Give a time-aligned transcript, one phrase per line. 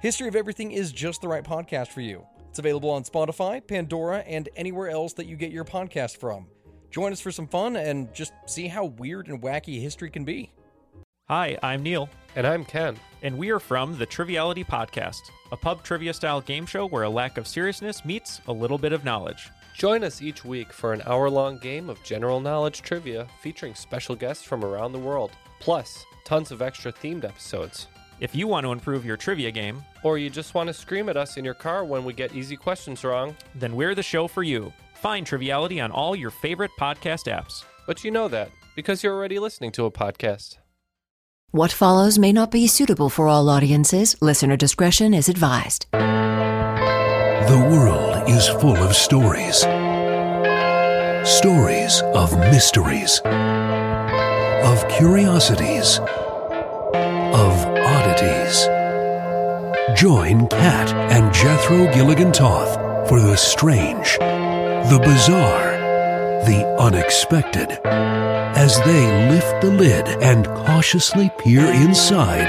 [0.00, 2.24] History of Everything is just the right podcast for you.
[2.48, 6.46] It's available on Spotify, Pandora, and anywhere else that you get your podcast from.
[6.90, 10.52] Join us for some fun and just see how weird and wacky history can be.
[11.28, 12.96] Hi, I'm Neil, And I'm Ken.
[13.22, 15.20] and we are from the Triviality Podcast,
[15.52, 18.92] a pub trivia style game show where a lack of seriousness meets a little bit
[18.94, 19.50] of knowledge.
[19.74, 24.16] Join us each week for an hour long game of general knowledge trivia featuring special
[24.16, 27.88] guests from around the world, plus tons of extra themed episodes.
[28.20, 31.16] If you want to improve your trivia game, Or you just want to scream at
[31.16, 34.42] us in your car when we get easy questions wrong, then we're the show for
[34.42, 34.72] you.
[34.94, 37.64] Find Triviality on all your favorite podcast apps.
[37.86, 40.58] but you know that because you're already listening to a podcast.
[41.52, 44.14] What follows may not be suitable for all audiences.
[44.20, 45.86] Listener discretion is advised.
[45.92, 49.60] The world is full of stories.
[51.26, 53.20] Stories of mysteries,
[54.70, 55.98] of curiosities,
[59.96, 65.72] Join Kat and Jethro Gilligan Toth for the strange, the bizarre,
[66.44, 72.48] the unexpected as they lift the lid and cautiously peer inside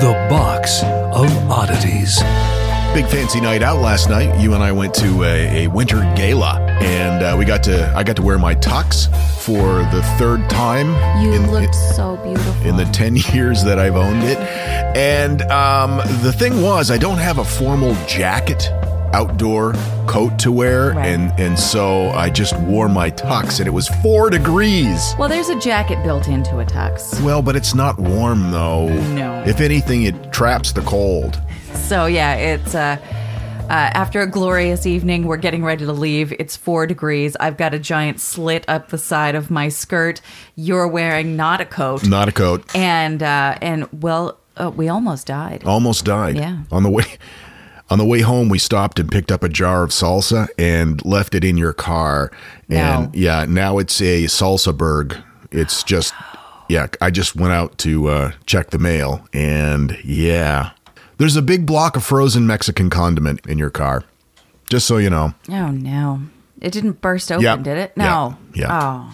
[0.00, 2.18] the box of oddities.
[2.94, 4.40] big fancy night out last night.
[4.40, 8.02] You and I went to a, a winter gala, and uh, we got to I
[8.02, 9.06] got to wear my tux
[9.44, 10.88] for the third time
[11.22, 12.66] You in, looked so beautiful.
[12.66, 14.38] in the ten years that I've owned it.
[14.96, 18.68] And um, the thing was, I don't have a formal jacket,
[19.12, 19.72] outdoor
[20.06, 21.08] coat to wear, Right.
[21.08, 25.14] and and so I just wore my tux, and it was four degrees.
[25.18, 27.20] Well, there's a jacket built into a tux.
[27.22, 28.88] Well, but it's not warm though.
[29.14, 29.42] No.
[29.46, 31.40] If anything, it traps the cold.
[31.74, 32.96] So, yeah, it's uh,
[33.70, 36.32] after a glorious evening, we're getting ready to leave.
[36.38, 37.36] It's four degrees.
[37.40, 40.20] I've got a giant slit up the side of my skirt.
[40.56, 42.06] You're wearing not a coat.
[42.06, 42.74] Not a coat.
[42.74, 45.62] And, uh, and well, uh, we almost died.
[45.64, 46.36] almost died.
[46.36, 46.58] Yeah.
[46.70, 47.04] On the way
[47.88, 51.34] on the way home we stopped and picked up a jar of salsa and left
[51.34, 52.30] it in your car.
[52.68, 53.10] And No.
[53.14, 55.16] yeah, now it's a salsa berg.
[55.50, 56.14] It's just
[56.68, 60.70] yeah, I just went out to uh, check the mail and yeah.
[61.20, 64.04] There's a big block of frozen Mexican condiment in your car.
[64.70, 65.34] Just so you know.
[65.50, 66.22] Oh, no.
[66.62, 67.56] It didn't burst open, Yeah.
[67.56, 67.94] did it?
[67.94, 68.38] No.
[68.54, 68.68] Yeah.
[68.70, 69.12] Oh,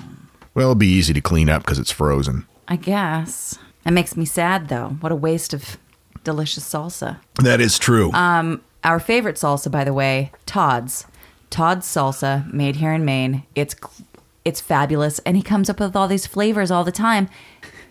[0.54, 2.46] Well, it'll be easy to clean up because it's frozen.
[2.68, 3.58] I guess.
[3.82, 4.90] That makes me sad, though.
[5.00, 5.78] What a waste of
[6.22, 7.16] delicious salsa.
[7.42, 8.12] That is true.
[8.12, 11.06] Um, Our favorite salsa, by the way, Todd's.
[11.50, 13.42] Todd's salsa, made here in Maine.
[13.56, 13.74] It's
[14.44, 17.28] it's fabulous, and he comes up with all these flavors all the time.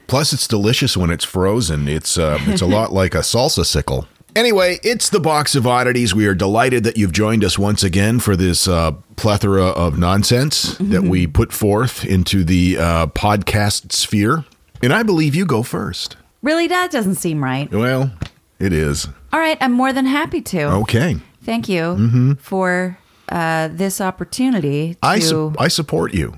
[0.07, 1.87] Plus, it's delicious when it's frozen.
[1.87, 4.07] It's uh, it's a lot like a salsa sickle.
[4.35, 6.13] Anyway, it's the box of oddities.
[6.13, 10.77] We are delighted that you've joined us once again for this uh, plethora of nonsense
[10.79, 14.43] that we put forth into the uh, podcast sphere.
[14.83, 16.17] And I believe you go first.
[16.41, 17.71] Really, that doesn't seem right.
[17.71, 18.11] Well,
[18.59, 20.63] it is All right, I'm more than happy to.
[20.83, 21.15] okay.
[21.43, 22.97] Thank you for
[23.29, 24.95] uh, this opportunity.
[24.95, 26.33] To, I su- I support you.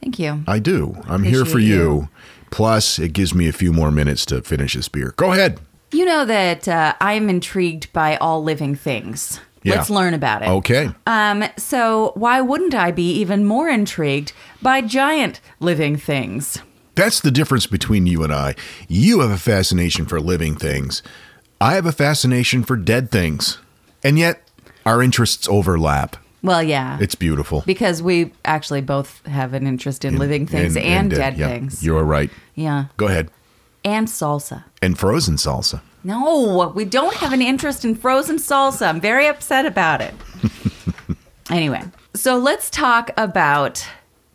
[0.00, 0.42] thank you.
[0.46, 0.96] I do.
[1.06, 1.82] I'm here for Appreciate you.
[1.82, 2.08] you.
[2.52, 5.14] Plus, it gives me a few more minutes to finish this beer.
[5.16, 5.58] Go ahead.
[5.90, 9.40] You know that uh, I'm intrigued by all living things.
[9.62, 9.76] Yeah.
[9.76, 10.48] Let's learn about it.
[10.48, 10.90] Okay.
[11.06, 16.58] Um, so why wouldn't I be even more intrigued by giant living things?
[16.94, 18.54] That's the difference between you and I.
[18.86, 21.02] You have a fascination for living things.
[21.60, 23.58] I have a fascination for dead things.
[24.04, 24.42] And yet,
[24.84, 26.16] our interests overlap.
[26.42, 26.98] Well, yeah.
[27.00, 27.62] It's beautiful.
[27.66, 31.84] because we actually both have an interest in living things and, dead yeah, things.
[31.84, 32.30] You're right.
[32.54, 32.86] yeah.
[32.96, 33.30] Go ahead.
[33.84, 34.64] And salsa.
[34.80, 35.80] And frozen salsa.
[36.04, 38.88] No, we don't have an interest in frozen salsa.
[38.88, 40.14] I'm very upset about it.
[41.50, 41.82] anyway,
[42.14, 43.86] so let's talk about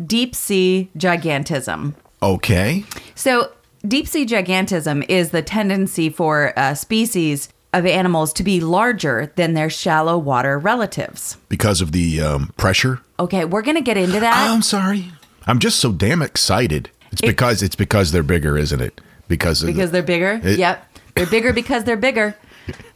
[0.06, 1.94] deep sea gigantism.
[2.24, 2.86] Okay.
[3.16, 3.52] So,
[3.86, 9.54] deep sea gigantism is the tendency for uh, species of animals to be larger than
[9.54, 11.38] their shallow water relatives.
[11.50, 13.02] Because of the um, pressure.
[13.20, 14.50] Okay, we're going to get into that.
[14.50, 15.12] I'm sorry.
[15.46, 16.90] I'm just so damn excited.
[17.12, 19.00] It's because it's because they're bigger, isn't it?
[19.28, 20.40] Because of the- Because they're bigger.
[20.44, 20.86] It- yep.
[21.16, 22.36] They're bigger because they're bigger.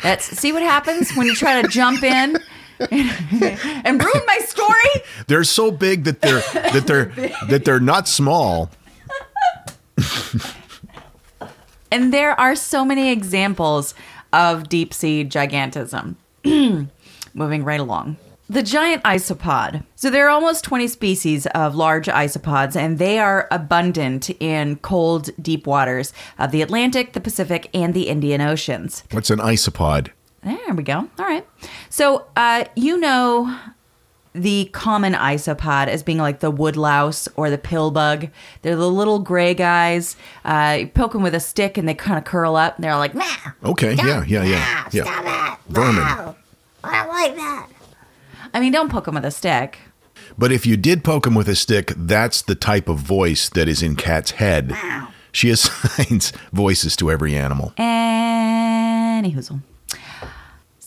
[0.03, 2.37] That's see what happens when you try to jump in
[2.91, 5.03] and ruin my story.
[5.27, 6.41] they're so big that they're
[6.71, 7.05] that they're
[7.49, 8.69] that they're not small.
[11.91, 13.93] And there are so many examples
[14.33, 16.15] of deep sea gigantism.
[17.33, 18.17] Moving right along.
[18.49, 19.85] The giant isopod.
[19.95, 25.29] So there are almost 20 species of large isopods, and they are abundant in cold,
[25.41, 29.05] deep waters of the Atlantic, the Pacific, and the Indian Oceans.
[29.11, 30.09] What's an isopod?
[30.43, 31.07] There we go.
[31.17, 31.47] All right.
[31.89, 33.57] So, uh, you know
[34.33, 38.29] the common isopod as being like the woodlouse or the pillbug.
[38.61, 40.15] They're the little gray guys.
[40.45, 42.75] Uh, you poke them with a stick and they kind of curl up.
[42.75, 43.25] And they're like, nah.
[43.63, 44.89] Okay, yeah, yeah, yeah.
[44.91, 45.57] yeah.
[45.69, 46.03] Vermin.
[46.83, 47.67] I don't like that.
[48.53, 49.79] I mean, don't poke them with a stick.
[50.37, 53.67] But if you did poke him with a stick, that's the type of voice that
[53.67, 54.75] is in Cat's head.
[55.31, 57.73] She assigns voices to every animal.
[57.77, 59.61] Any hoozle.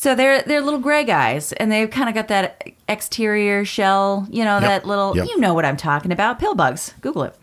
[0.04, 4.44] So they're they're little gray guys, and they've kind of got that exterior shell, you
[4.44, 5.26] know, that little, yep.
[5.26, 6.92] you know what I'm talking about, pill bugs.
[7.00, 7.38] Google it.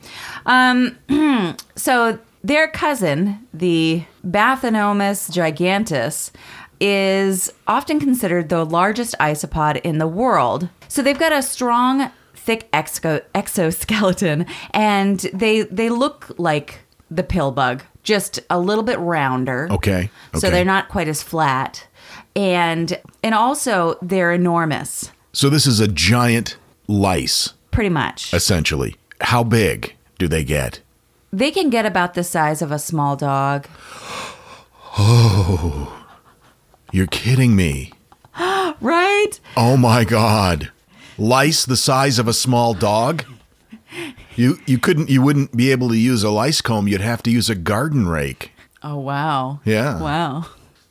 [0.46, 0.96] Um,
[1.76, 6.30] so their cousin, the Bathynomus giganteus,
[6.80, 10.70] is often considered the largest isopod in the world.
[10.88, 17.52] So they've got a strong, thick exo- exoskeleton, and they they look like the pill
[17.52, 19.68] bug, just a little bit rounder.
[19.72, 20.10] Okay.
[20.36, 21.88] So they're not quite as flat.
[22.36, 26.58] And and also they're enormous, So this is a giant
[26.88, 28.34] lice, pretty much.
[28.34, 28.96] essentially.
[29.22, 30.80] How big do they get?
[31.34, 33.68] They can get about the size of a small dog.
[34.98, 36.06] Oh.
[36.92, 37.92] You're kidding me.
[38.82, 39.40] Right?
[39.56, 40.72] Oh my god.
[41.18, 43.26] Lice the size of a small dog?
[44.36, 47.32] You you couldn't you wouldn't be able to use a lice comb, you'd have to
[47.32, 48.52] use a garden rake.
[48.84, 49.60] Oh wow.
[49.66, 50.02] Yeah.
[50.02, 50.46] Wow.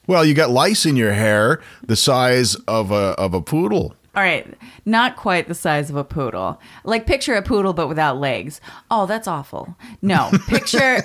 [0.07, 3.95] Well, you got lice in your hair the size of a of a poodle.
[4.15, 4.47] All right,
[4.85, 6.61] not quite the size of a poodle.
[6.83, 8.61] Like picture a poodle but without legs.
[8.91, 9.77] Oh, that's awful.
[10.03, 11.03] No, picture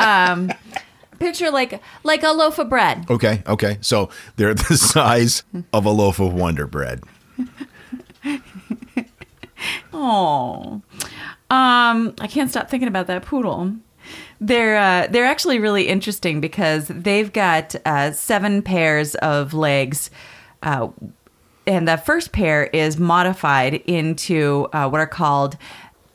[0.00, 0.52] um
[1.20, 3.06] picture like like a loaf of bread.
[3.08, 3.78] Okay, okay.
[3.80, 7.02] So they're the size of a loaf of Wonder Bread.
[9.92, 10.80] Oh.
[11.50, 13.74] Um, I can't stop thinking about that poodle.
[14.40, 20.10] They're uh, they're actually really interesting because they've got uh, seven pairs of legs,
[20.62, 20.88] uh,
[21.66, 25.58] and the first pair is modified into uh, what are called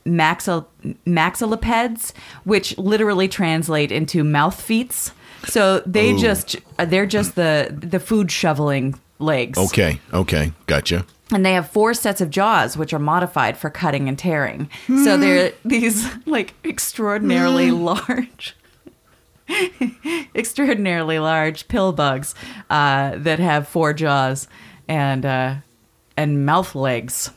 [0.06, 0.66] maxil-
[1.06, 2.14] maxillipeds,
[2.46, 5.12] which literally translate into mouth feet.
[5.46, 6.20] So they Ooh.
[6.20, 9.57] just they're just the the food shoveling legs.
[9.57, 10.51] Okay, okay.
[10.67, 11.06] Gotcha.
[11.31, 14.69] And they have four sets of jaws, which are modified for cutting and tearing.
[14.88, 18.56] So they're these like extraordinarily large,
[20.35, 22.35] extraordinarily large pill bugs
[22.69, 24.47] uh, that have four jaws
[24.88, 25.56] and uh,
[26.15, 27.31] and mouth legs.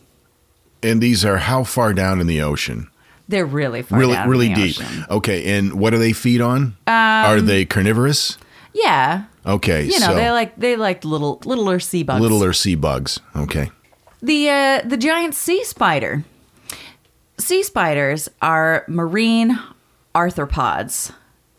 [0.82, 2.88] And these are how far down in the ocean?
[3.26, 4.80] They're really far really down in really deep.
[4.80, 5.06] ocean.
[5.10, 6.76] Okay, and what do they feed on?
[6.86, 8.38] are they carnivorous?
[8.72, 12.20] Yeah, Okay, you know so they like they like little littler sea bugs.
[12.20, 13.18] littler sea bugs.
[13.34, 13.70] Okay.
[14.20, 16.24] The uh, the giant sea spider.
[17.38, 19.58] Sea spiders are marine
[20.14, 21.12] arthropods,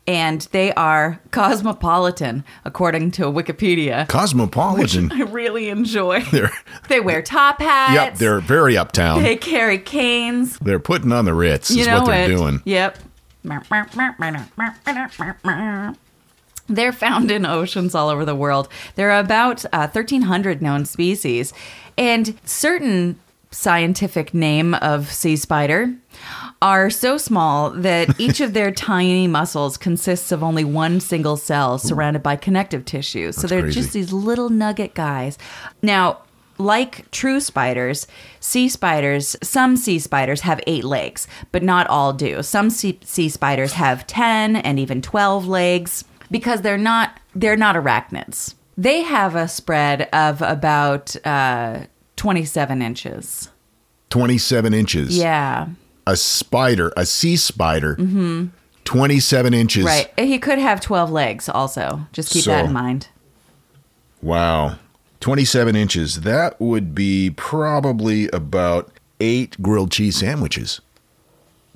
[0.06, 4.08] and they are cosmopolitan, according to Wikipedia.
[4.10, 5.12] Cosmopolitan.
[5.12, 6.22] I really enjoy.
[6.32, 6.52] they're
[6.90, 7.94] They wear top hats.
[7.94, 9.24] Yep, they're very uptown.
[9.24, 10.60] They carry canes.
[10.60, 12.36] They're putting on the Ritz You is know what they're it.
[12.36, 12.62] doing.
[12.66, 12.98] Yep.
[16.70, 18.70] They're found in oceans all over the world.
[18.96, 21.54] There are about uh, 1,300 known species,
[21.98, 23.20] and certain
[23.52, 25.92] scientific name of sea spider
[26.62, 31.78] are so small that each of their tiny muscles consists of only one single cell
[31.78, 33.32] surrounded by connective tissue.
[33.32, 33.82] so they're crazy.
[33.82, 35.38] just these little nugget guys.
[35.82, 36.20] Now,
[36.60, 38.06] like true spiders,
[38.42, 42.44] sea spiders, some sea spiders have eight legs, but not all do.
[42.44, 47.76] Some sea, sea spiders have 10 and even 12 legs because they're not they're not
[47.76, 48.56] arachnids.
[48.78, 51.82] They have a spread of about uh,
[52.16, 53.50] 27 inches.
[54.10, 55.18] 27 inches.
[55.18, 55.68] Yeah.
[56.08, 57.96] A spider, a sea spider,
[58.86, 59.86] 27 inches.
[59.86, 60.12] Right.
[60.18, 62.08] He could have 12 legs also.
[62.14, 63.10] Just keep that in mind.
[64.22, 64.80] Wow.
[65.20, 66.22] 27 inches.
[66.22, 70.82] That would be probably about eight grilled cheese sandwiches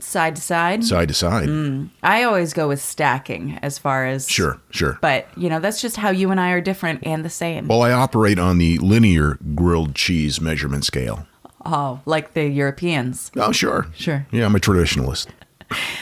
[0.03, 0.83] Side to side.
[0.83, 1.47] side to side.
[1.47, 1.89] Mm.
[2.03, 4.99] I always go with stacking as far as Sure, sure.
[5.01, 7.67] But, you know, that's just how you and I are different and the same.
[7.67, 11.25] Well, I operate on the linear grilled cheese measurement scale.
[11.65, 13.31] Oh, like the Europeans.
[13.37, 13.87] Oh, sure.
[13.95, 14.25] Sure.
[14.31, 15.27] Yeah, I'm a traditionalist.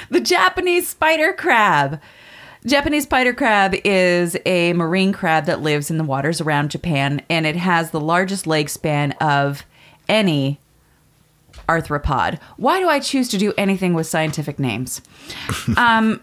[0.10, 2.02] The Japanese spider crab.
[2.66, 7.46] Japanese spider crab is a marine crab that lives in the waters around Japan, and
[7.46, 9.66] it has the largest leg span of
[10.08, 10.60] any
[11.68, 12.40] arthropod.
[12.58, 15.02] Why do I choose to do anything with scientific names?
[15.78, 16.22] um,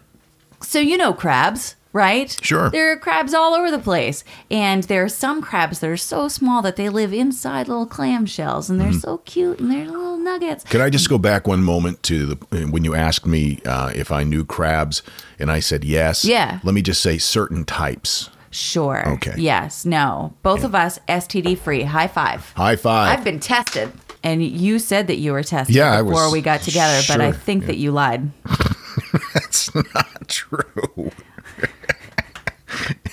[0.61, 1.77] so you know crabs.
[1.93, 2.39] right?
[2.43, 2.69] Sure.
[2.71, 4.23] There are crabs all over the place.
[4.51, 8.27] And there are some crabs that are so small that they live inside little clam
[8.27, 8.99] shells and they're Mm-hmm.
[8.99, 10.65] so cute and they're little nuggets.
[10.65, 14.13] Could I just go back one moment to the when you asked me uh, if
[14.13, 15.03] I knew crabs,
[15.39, 16.25] and I said yes.
[16.25, 16.61] Yeah.
[16.63, 18.29] Let me just say certain types.
[18.51, 19.07] Sure.
[19.15, 19.35] Okay.
[19.37, 19.85] Yes.
[19.85, 20.35] No.
[20.43, 21.83] Both of us STD free.
[21.83, 22.53] High five.
[22.57, 23.19] High five.
[23.19, 23.93] I've been tested.
[24.23, 27.31] And you said that you were tested Yeah, before was- we got together, but I
[27.31, 28.31] sure, think that you lied.
[29.35, 31.11] That's not true.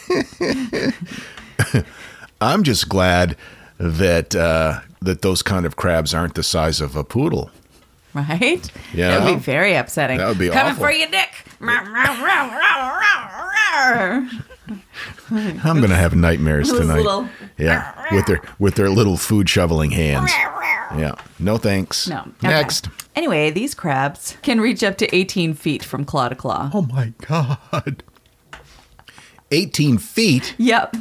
[2.41, 3.37] I'm just glad
[3.77, 7.49] that uh, that those kind of crabs aren't the size of a poodle.
[8.13, 8.71] Right?
[8.93, 9.09] Yeah.
[9.19, 10.17] That would be very upsetting.
[10.19, 10.85] That would be Coming awful.
[10.85, 11.29] for you, Nick.
[15.29, 16.97] I'm gonna have nightmares tonight.
[16.97, 20.31] little- Yeah, with their with their little food shoveling hands.
[20.97, 22.07] Yeah, no thanks.
[22.07, 22.19] No.
[22.19, 22.47] Okay.
[22.49, 22.89] Next.
[23.15, 26.69] Anyway, these crabs can reach up to 18 feet from claw to claw.
[26.73, 28.03] Oh my god.
[29.51, 30.55] 18 feet.
[30.57, 30.95] Yep.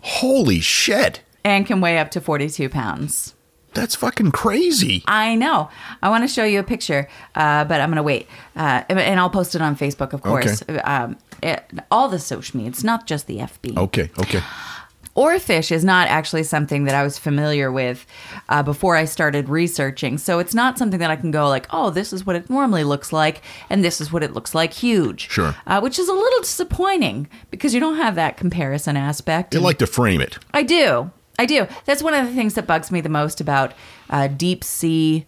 [0.00, 1.22] Holy shit.
[1.44, 3.34] And can weigh up to 42 pounds.
[3.74, 5.02] That's fucking crazy.
[5.06, 5.68] I know.
[6.00, 8.28] I want to show you a picture, uh, but I'm going to wait.
[8.54, 10.62] Uh, and- I'll post it on Facebook, of course.
[10.84, 12.70] Um, it, all the social media.
[12.70, 13.76] It's not just the FB.
[13.76, 14.42] Okay, okay.
[15.16, 18.04] Oarfish is not actually something that I was familiar with
[18.48, 20.18] uh, before I started researching.
[20.18, 22.84] So it's not something that I can go like, oh, this is what it normally
[22.84, 25.30] looks like, and this is what it looks like huge.
[25.30, 25.54] Sure.
[25.66, 29.54] Uh, which is a little disappointing because you don't have that comparison aspect.
[29.54, 30.38] And- like to frame it.
[30.52, 31.10] I do.
[31.38, 31.66] I do.
[31.84, 33.72] That's one of the things that bugs me the most about
[34.10, 35.26] uh, deep sea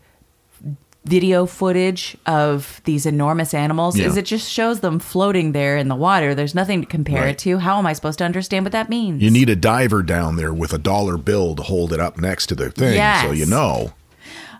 [1.06, 4.06] video footage of these enormous animals Yeah.
[4.06, 6.34] is it just shows them floating there in the water.
[6.34, 7.30] There's nothing to compare Right.
[7.30, 7.58] it to.
[7.58, 9.22] How am I supposed to understand what that means?
[9.22, 12.46] You need a diver down there with a dollar bill to hold it up next
[12.48, 13.92] to the thing so you know.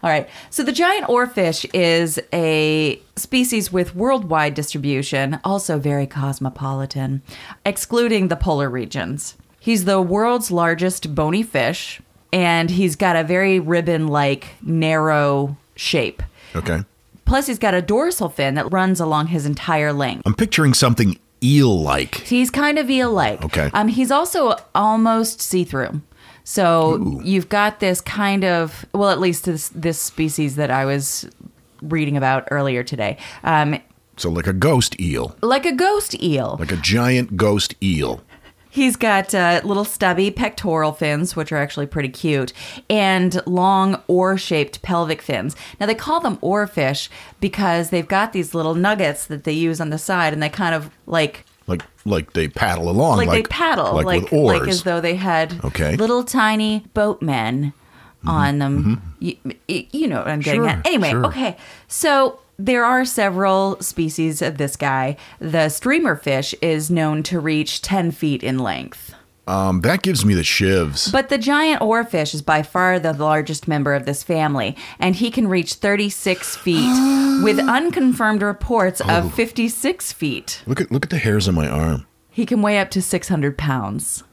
[0.02, 0.28] All right.
[0.50, 7.22] So the giant oarfish is a species with worldwide distribution, also very cosmopolitan,
[7.64, 9.34] excluding the polar regions.
[9.58, 12.00] He's the world's largest bony fish,
[12.32, 16.22] and he's got a very ribbon like narrow shape.
[16.56, 16.80] Okay.
[17.24, 20.22] Plus, he's got a dorsal fin that runs along his entire length.
[20.26, 22.14] I'm picturing something eel like.
[22.16, 23.44] He's kind of eel like.
[23.44, 23.70] Okay.
[23.74, 26.00] Um, he's also almost see through.
[26.44, 31.28] So you've got this kind of well, at least this this species that I was
[31.82, 33.78] reading about earlier today, um,
[34.16, 35.36] So like a ghost eel.
[35.42, 36.56] like a ghost eel.
[36.60, 38.22] Like a giant ghost eel.
[38.76, 42.52] He's got uh, little stubby pectoral fins, which are actually pretty cute,
[42.90, 45.56] and long oar-shaped pelvic fins.
[45.80, 47.08] Now they call them oarfish
[47.40, 50.74] because they've got these little nuggets that they use on the side, and they kind
[50.74, 54.60] of like Like like they paddle along like, they paddle, like, like with oars.
[54.60, 55.96] like as though they had Okay.
[55.96, 57.72] little tiny boatmen
[58.26, 59.00] on them.
[59.20, 59.36] You,
[59.68, 60.86] you know what I'm getting Sure, at.
[60.86, 61.26] Anyway, sure.
[61.26, 61.56] okay.
[61.88, 65.16] So there are several species of this guy.
[65.38, 69.14] The streamer fish is known to reach 10 feet in length.
[69.46, 71.12] um, that gives me the shivs.
[71.12, 75.30] But the giant oarfish is by far the largest member of this family, and he
[75.30, 76.90] can reach 36 feet,
[77.44, 80.62] with unconfirmed reports of 56 feet.
[80.66, 82.06] look at look at the hairs on my arm.
[82.30, 84.24] He can weigh up to 600 pounds.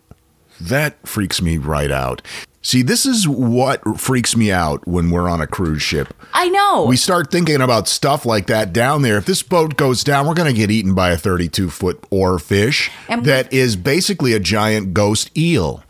[0.60, 2.22] That freaks me right out.
[2.66, 6.14] See, this is what freaks me out when we're on a cruise ship.
[6.34, 6.86] I know.
[6.86, 9.18] We start thinking about stuff like that down there.
[9.18, 12.90] If this boat goes down, we're going to get eaten by a 32 foot oarfish
[13.10, 15.84] And- that is basically a giant ghost eel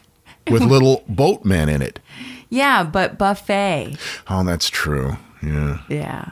[0.49, 1.99] with little boatmen in it.
[2.49, 3.95] yeah, but buffet.
[4.27, 5.17] Oh, that's true.
[5.43, 5.79] Yeah.
[5.89, 6.31] Yeah.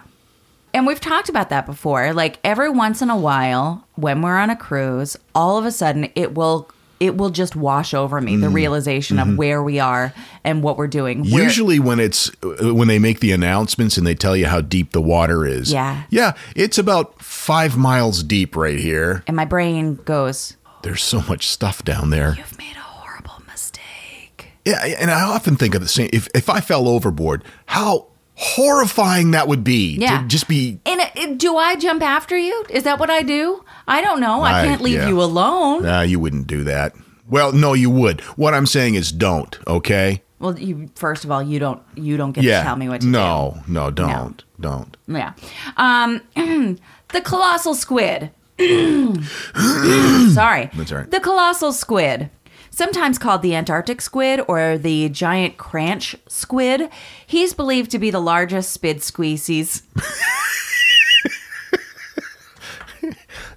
[0.74, 2.14] And we've talked about that before.
[2.14, 6.10] Like every once in a while, when we're on a cruise, all of a sudden
[6.16, 6.68] it will
[7.02, 8.56] it will just wash over me the mm-hmm.
[8.56, 9.38] realization of mm-hmm.
[9.38, 11.26] where we are and what we're doing.
[11.26, 14.92] Usually, when it's uh, when they make the announcements and they tell you how deep
[14.92, 15.74] the water is.
[15.74, 16.04] Yeah.
[16.12, 19.24] Yeah, it's about five miles deep right here.
[19.26, 22.36] and my brain goes, There's so much stuff down there.
[22.38, 26.12] "You've made a horrible mistake." Yeah, and I often think of the same.
[26.14, 30.22] If if I fell overboard, how horrifying that would be Yeah.
[30.22, 30.80] to just be.
[30.86, 32.64] And it- do I jump after you?
[32.70, 33.64] Is that what I do?
[33.92, 34.42] I don't know.
[34.42, 35.10] I, I- can't leave yeah.
[35.10, 35.84] you alone.
[35.84, 36.94] Nah, you wouldn't do that.
[37.30, 38.22] Well, no, you would.
[38.38, 39.58] What I'm saying is, don't.
[39.68, 40.22] Okay.
[40.40, 42.60] Well, you first of all, you don't you don't get Yeah.
[42.60, 43.12] to tell me what to do.
[43.12, 44.98] no, no, don't, don't.
[45.08, 45.34] Yeah.
[45.78, 48.32] Um, the colossal squid.
[48.60, 50.70] Sorry.
[50.74, 51.12] That's all right.
[51.12, 52.30] The colossal squid.
[52.74, 56.90] Sometimes called the Antarctic squid or the giant cranch squid.
[57.28, 59.84] He's believed to be the largest squid species.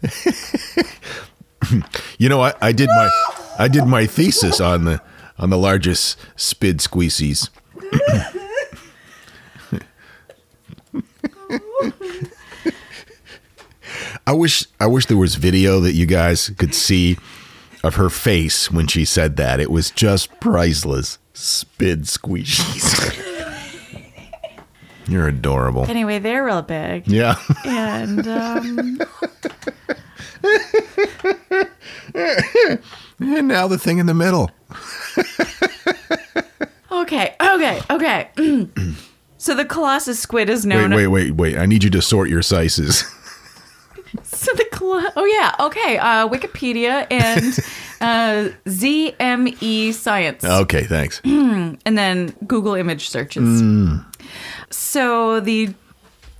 [2.18, 3.08] You know, I, I did my
[3.58, 5.00] I did my thesis on the
[5.38, 7.48] on the largest spid squeezies.
[14.26, 17.18] I wish I wish there was video that you guys could see
[17.82, 19.60] of her face when she said that.
[19.60, 21.18] It was just priceless.
[21.34, 23.30] Spid squeezies.
[25.06, 25.84] You're adorable.
[25.86, 27.06] Anyway, they're real big.
[27.06, 27.36] Yeah.
[27.64, 28.98] And um,
[33.20, 34.50] and now the thing in the middle.
[36.92, 38.28] okay, okay, okay.
[39.38, 40.94] so the Colossus squid is Wait, known.
[40.94, 41.58] wait, wait, wait.
[41.58, 43.04] I need you to sort your sizes.
[44.22, 44.64] So the
[45.16, 45.98] oh yeah, okay.
[45.98, 47.58] Uh, Wikipedia and
[48.00, 50.44] uh, ZME Science.
[50.44, 51.20] Okay, thanks.
[51.24, 53.60] and then Google image searches.
[54.70, 55.74] So the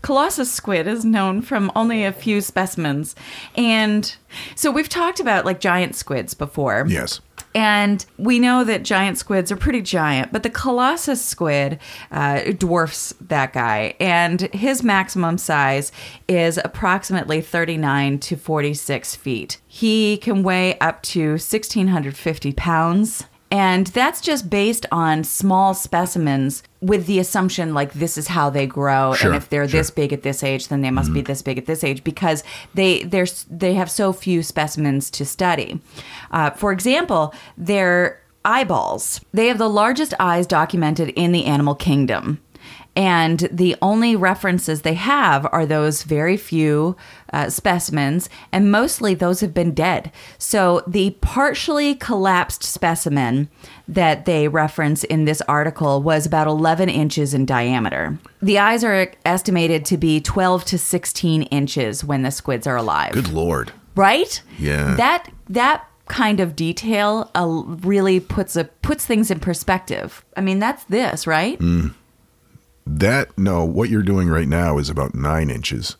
[0.04, 3.16] Colossus squid is known from only a few specimens.
[3.56, 4.14] And
[4.54, 6.84] so we've talked about like giant squids before.
[6.86, 7.22] Yes.
[7.54, 11.78] And we know that giant squids are pretty giant, but the Colossus squid
[12.10, 13.94] uh, dwarfs that guy.
[13.98, 15.90] And his maximum size
[16.28, 19.60] is approximately 39 to 46 feet.
[19.66, 23.24] He can weigh up to 1,650 pounds.
[23.54, 28.66] And that's just based on small specimens with the assumption like this is how they
[28.66, 29.92] grow Sure, and if they're this sure.
[29.92, 30.00] Mm-hmm.
[30.00, 32.42] big at this age then they must be this big at this age because
[32.74, 35.80] they they're they have so few specimens to study
[36.32, 42.42] uh, for example their eyeballs they have the largest eyes documented in the animal kingdom
[42.96, 46.96] and the only references they have are those very few
[47.34, 50.12] uh, specimens, and mostly those have been dead.
[50.38, 53.48] So, the partially collapsed specimen
[53.88, 58.16] that they reference in this article was about 11 inches in diameter.
[58.40, 63.12] The eyes are estimated to be 12 to 16 inches when the squids are alive
[63.12, 63.72] Good lord.
[63.96, 64.40] right?
[64.58, 64.94] Yeah.
[64.94, 70.24] That that kind of detail uh, really puts a puts things in perspective.
[70.36, 71.58] I mean, that's this, right?
[71.58, 71.94] Mm.
[72.86, 75.96] That no, what you're doing right now is about nine inches.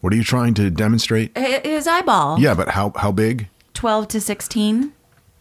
[0.00, 1.36] What are you trying to demonstrate?
[1.36, 3.48] His eyeball, Yeah, but how how big?
[3.74, 4.92] twelve to sixteen.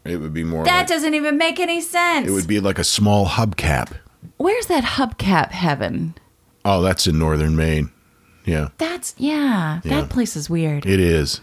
[0.05, 0.63] It would be more.
[0.63, 2.27] That like, doesn't even make any sense.
[2.27, 3.91] it would be like a small hubcap.
[4.37, 6.15] Where's that hubcap heaven?
[6.63, 7.91] Oh, that's in northern Maine.
[8.45, 10.01] Yeah, That's yeah, Yeah.
[10.01, 10.85] That place is weird.
[10.85, 11.41] it is.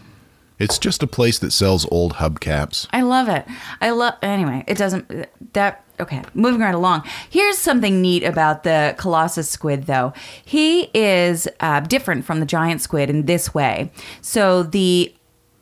[0.57, 2.87] It's just a place that sells old hubcaps.
[2.91, 3.45] I love it.
[3.81, 4.15] I love.
[4.21, 5.27] Anyway, it doesn't.
[5.53, 6.23] That okay.
[6.33, 7.03] Moving right along.
[7.29, 10.13] Here's something neat about the Colossus squid, though.
[10.43, 13.91] He is uh, different from the giant squid in this way.
[14.21, 15.13] So the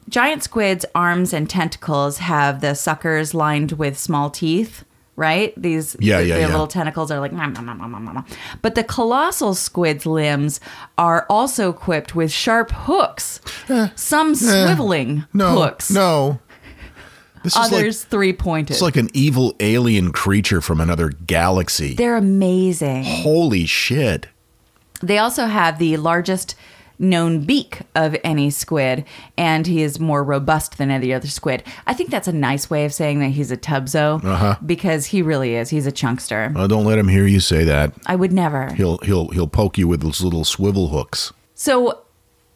[0.10, 4.84] giant squid's arms and tentacles have the suckers lined with small teeth.
[5.16, 5.54] Right?
[5.56, 6.48] These Yeah, yeah, their yeah.
[6.48, 8.26] little tentacles are like nom, nom, nom.
[8.64, 10.60] But the colossal squid's limbs
[10.98, 13.40] are also equipped with sharp hooks.
[13.70, 13.90] Eh.
[13.96, 14.36] Some eh.
[14.36, 16.40] swiveling No, hooks no.
[17.44, 18.72] This is like others three pointed.
[18.72, 21.94] it's like an evil alien creature from another galaxy.
[21.94, 23.04] They're amazing.
[23.04, 24.28] Holy shit!
[25.02, 26.56] They also have the largest
[27.00, 29.04] known beak of any squid,
[29.38, 31.64] and he is more robust than any other squid.
[31.88, 34.56] I think that's a nice way of saying that he's a tubzo Uh-huh.
[34.66, 35.70] because he really is.
[35.70, 36.54] He's a chunkster.
[36.56, 37.94] Oh, don't let him hear you say that.
[38.06, 38.72] I would never.
[38.74, 41.34] He'll he'll he'll poke you with those little swivel hooks.
[41.56, 42.02] So,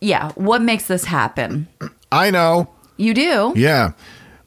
[0.02, 1.68] yeah, what makes this happen?
[2.12, 2.70] I know.
[2.98, 3.54] You do?
[3.56, 3.92] Yeah.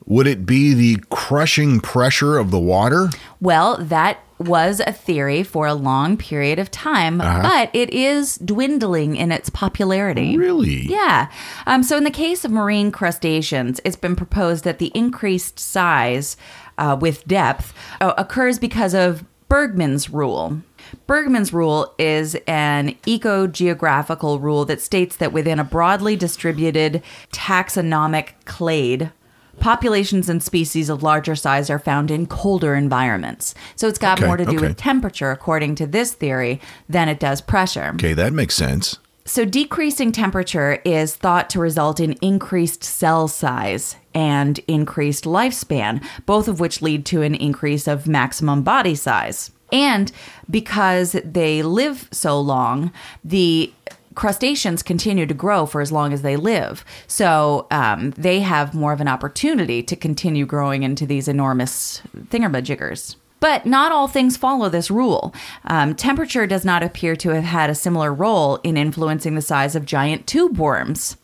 [0.06, 3.10] Would it be the crushing pressure of the water?
[3.40, 9.14] Well, that was a theory for a long period of time, but it is dwindling
[9.14, 10.36] in its popularity.
[10.36, 10.86] Really?
[10.86, 11.30] Yeah.
[11.66, 16.36] Um, so, in the case of marine crustaceans, it's been proposed that the increased size
[16.78, 20.62] uh, with depth uh, occurs because of Bergmann's rule.
[21.06, 28.32] Bergmann's rule is an eco geographical rule that states that within a broadly distributed taxonomic
[28.44, 29.10] clade,
[29.58, 33.54] populations and species of larger size are found in colder environments.
[33.76, 34.68] So it's got Okay, more to do okay.
[34.68, 37.92] with temperature, according to this theory, than it does pressure.
[37.94, 38.98] Okay, that makes sense.
[39.26, 46.48] So, decreasing temperature is thought to result in increased cell size and increased lifespan, both
[46.48, 49.52] of which lead to an increase of maximum body size.
[49.72, 50.10] And
[50.50, 53.72] because they live so long, the
[54.20, 56.84] crustaceans continue to grow for as long as they live.
[57.06, 63.16] So, um, they have more of an opportunity to continue growing into these enormous thingamajiggers.
[63.40, 65.34] But not all things follow this rule.
[65.64, 69.74] Um, temperature does not appear to have had a similar role in influencing the size
[69.74, 71.16] of giant tube worms.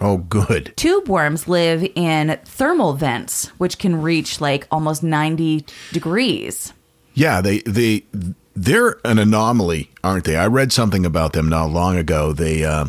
[0.00, 0.74] Oh, good.
[0.76, 6.72] Tube worms live in thermal vents, which can reach like almost 90 degrees.
[7.14, 8.04] Yeah, they they
[8.54, 10.36] they're an anomaly, aren't they?
[10.36, 12.32] I read something about them not long ago.
[12.32, 12.86] They uh,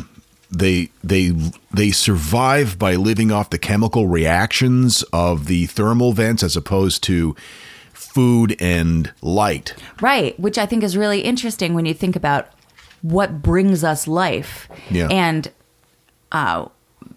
[0.50, 1.32] they they
[1.72, 7.34] they survive by living off the chemical reactions of the thermal vents as opposed to
[7.92, 9.74] food and light.
[10.00, 12.48] Right, which I think is really interesting when you think about
[13.02, 14.68] what brings us life.
[14.90, 15.08] Yeah.
[15.10, 15.50] And
[16.32, 16.68] uh,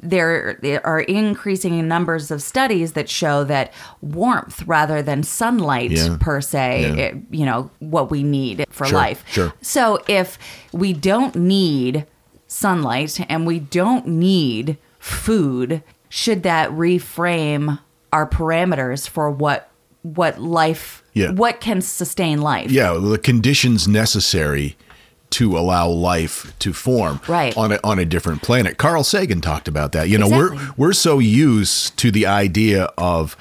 [0.01, 6.17] there, there are increasing numbers of studies that show that warmth rather than sunlight Yeah.
[6.19, 6.93] per se, Yeah.
[7.03, 9.23] it- you know, what we need for Sure, life.
[9.29, 9.53] sure.
[9.61, 10.37] So if
[10.71, 12.05] we don't need
[12.47, 17.79] sunlight and we don't need food, should that reframe
[18.11, 19.65] our parameters for what
[20.01, 21.31] what life Yeah.
[21.31, 22.71] what can sustain life?
[22.71, 24.77] Yeah, the conditions necessary
[25.31, 27.55] to allow life to form Right.
[27.57, 28.77] on a, on a different planet.
[28.77, 30.09] Carl Sagan talked about that.
[30.09, 33.35] You know, we're we're so used to the idea of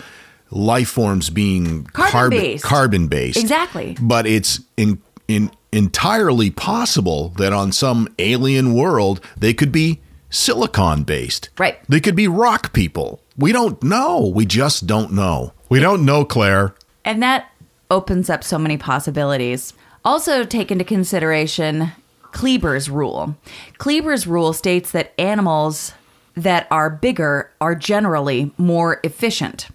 [0.50, 2.64] life forms being Carbon-based.
[2.64, 3.38] carbon based.
[3.38, 3.96] Exactly.
[4.00, 11.02] But it's in in entirely possible that on some alien world they could be silicon
[11.02, 11.50] based.
[11.58, 11.78] Right.
[11.88, 13.20] They could be rock people.
[13.36, 14.26] We don't know.
[14.34, 15.52] We just don't know.
[15.68, 16.74] We don't know, Claire.
[17.04, 17.50] And that
[17.90, 19.72] opens up so many possibilities.
[20.04, 21.92] Also, take into consideration
[22.32, 23.36] Kleiber's rule.
[23.78, 25.92] Kleiber's rule states that animals
[26.34, 29.68] that are bigger are generally more efficient.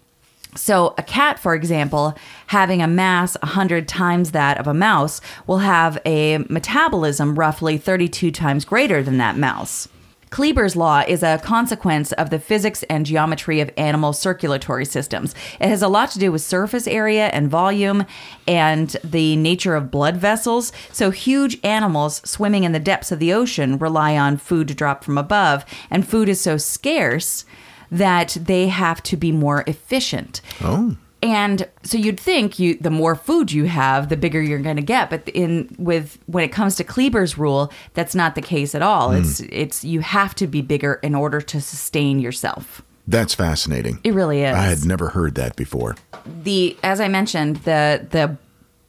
[0.55, 2.15] So, a cat, for example,
[2.47, 8.31] having a mass 100 times that of a mouse, will have a metabolism roughly 32
[8.31, 9.87] times greater than that mouse.
[10.33, 15.35] Kleiber's law is a consequence of the physics and geometry of animal circulatory systems.
[15.59, 18.03] It has a lot to do with surface area and volume
[18.47, 20.71] and the nature of blood vessels.
[20.91, 25.03] So, huge animals swimming in the depths of the ocean rely on food to drop
[25.03, 27.45] from above, and food is so scarce
[27.91, 30.41] that they have to be more efficient.
[30.63, 30.97] Oh.
[31.23, 34.81] And so you'd think you the more food you have, the bigger you're going to
[34.81, 35.09] get.
[35.09, 39.11] But in with when it comes to Kleiber's rule, that's not the case at all.
[39.11, 42.81] It's it's you have to be bigger in order to sustain yourself.
[43.07, 43.99] That's fascinating.
[44.03, 44.53] It really is.
[44.53, 45.95] I had never heard that before.
[46.43, 48.37] the as I mentioned, the the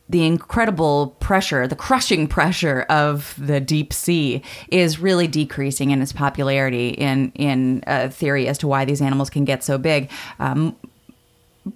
[0.09, 6.13] the incredible pressure, the crushing pressure of the deep sea is really decreasing in its
[6.13, 10.11] popularity in in uh, theory as to why these animals can get so big.
[10.41, 10.77] Um,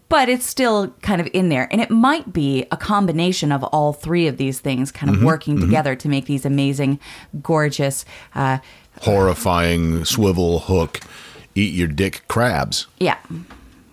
[0.08, 3.92] but it's still kind of in there, and it might be a combination of all
[3.92, 6.98] three of these things kind of working together to make these amazing,
[7.42, 8.04] gorgeous.
[8.34, 8.58] Uh,
[9.02, 11.00] Horrifying swivel hook,
[11.54, 12.86] eat your dick crabs.
[12.98, 13.18] yeah,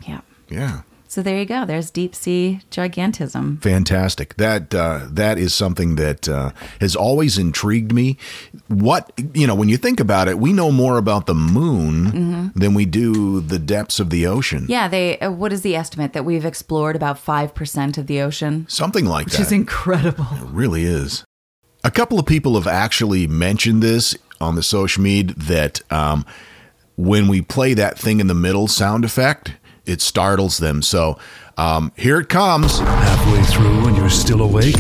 [0.07, 0.21] yeah.
[0.49, 0.81] Yeah.
[1.15, 1.63] So there you go.
[1.63, 3.63] There's deep sea gigantism.
[3.63, 4.35] Fantastic.
[4.35, 6.51] That uh, that is something that uh,
[6.81, 8.17] has always intrigued me.
[8.67, 12.73] What you know, when you think about it, we know more about the moon than
[12.73, 14.63] we do the depths of the ocean.
[14.63, 14.71] Mm-hmm.
[14.71, 15.17] Yeah, they.
[15.19, 18.65] Uh, what is the estimate that we've explored about five percent of the ocean?
[18.67, 19.31] Something like that.
[19.31, 19.45] Which that.
[19.45, 20.27] is incredible.
[20.33, 21.23] It really is.
[21.85, 26.25] A couple of people have actually mentioned this on the social media that um,
[26.97, 29.53] when we play that thing in the middle sound effect,
[29.85, 30.81] it startles them.
[30.81, 31.17] So
[31.57, 32.79] um, here it comes.
[32.79, 34.75] Halfway through and you're still awake?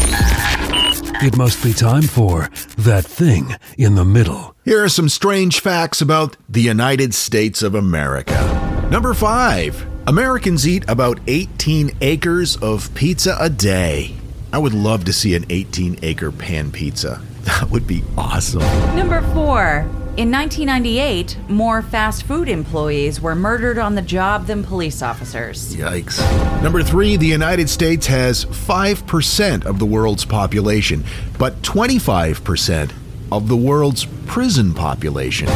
[1.21, 4.53] It must be time for that thing in the middle.
[4.65, 8.87] Here are some strange facts about the United States of America.
[8.91, 14.15] Number five Americans eat about 18 acres of pizza a day.
[14.53, 17.21] I would love to see an 18 acre pan pizza.
[17.45, 18.61] That would be awesome.
[18.95, 19.87] Number four.
[20.17, 25.75] In 1998, more fast food employees were murdered on the job than police officers.
[25.75, 26.19] Yikes.
[26.63, 31.03] Number three, the United States has 5% of the world's population,
[31.37, 32.93] but 25%
[33.31, 35.47] of the world's prison population.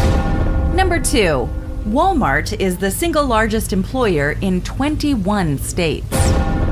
[0.75, 1.49] Number two.
[1.86, 6.13] Walmart is the single largest employer in 21 states.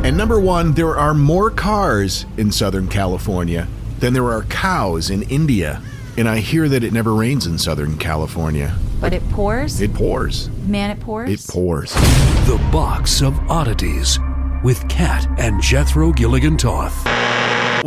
[0.04, 3.68] And number one, there are more cars in Southern California
[4.00, 5.82] than there are cows in India.
[6.18, 8.76] And I hear that it never rains in Southern California.
[9.00, 9.82] But it pours?
[9.82, 10.50] It pours.
[10.66, 11.30] Man, it pours?
[11.30, 11.94] It pours.
[11.94, 14.20] The Box of Oddities
[14.64, 17.27] with Kat and Jethro Gilligan Toth.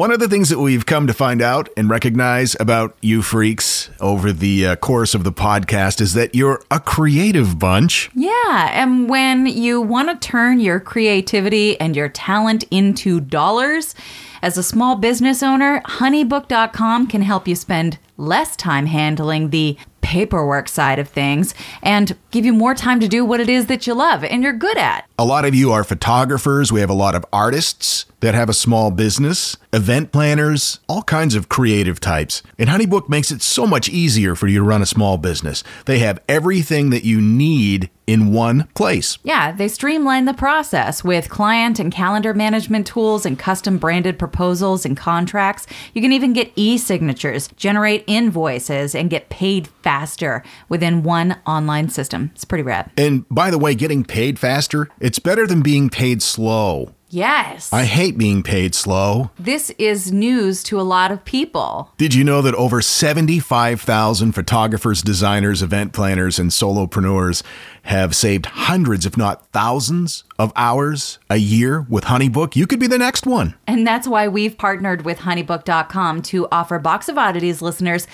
[0.00, 3.90] One of the things that we've come to find out and recognize about you freaks
[4.00, 8.08] over the uh, course of the podcast is that you're a creative bunch.
[8.14, 13.94] Yeah, and when you want to turn your creativity and your talent into dollars,
[14.40, 20.68] as a small business owner, honeybook.com can help you spend less time handling the paperwork
[20.68, 23.94] side of things and give you more time to do what it is that you
[23.94, 25.08] love and you're good at.
[25.18, 26.72] A lot of you are photographers.
[26.72, 31.34] We have a lot of artists that have a small business, event planners, all kinds
[31.34, 32.42] of creative types.
[32.58, 35.64] And Honeybook makes it so much easier for you to run a small business.
[35.86, 39.18] They have everything that you need in one place.
[39.23, 44.85] Yeah, they streamline the process with client and calendar management tools and custom branded proposals
[44.85, 45.66] and contracts.
[45.94, 51.88] You can even get e signatures, generate invoices, and get paid faster within one online
[51.88, 52.31] system.
[52.35, 52.90] It's pretty rad.
[52.96, 56.94] And by the way, getting paid faster, it's better than being paid slow.
[57.12, 57.73] Yes.
[57.73, 59.31] I hate being paid slow.
[59.38, 61.92] this is news to a lot of people.
[61.99, 67.42] Did you know that over 75,000 photographers, designers, event planners, and solopreneurs
[67.83, 72.55] have saved hundreds, if not thousands, of hours a year with Honeybook?
[72.55, 73.55] You could be the next one.
[73.66, 78.07] And that's why we've partnered with honeybook.com to offer Box of Oddities listeners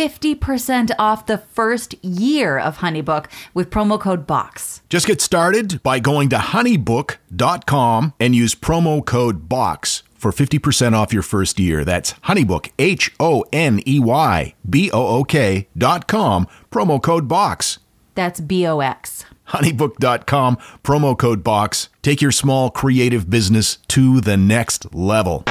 [0.00, 4.80] 50% off the first year of Honeybook with promo code BOX.
[4.88, 11.12] Just get started by going to honeybook.com and use promo code BOX for 50% off
[11.12, 11.84] your first year.
[11.84, 17.28] That's honeybook, H O N E Y B O O K dot com, promo code
[17.28, 17.78] BOX.
[18.14, 19.26] That's B O X.
[19.48, 21.90] honeybook.com, promo code BOX.
[22.00, 25.44] Take your small creative business to the next level.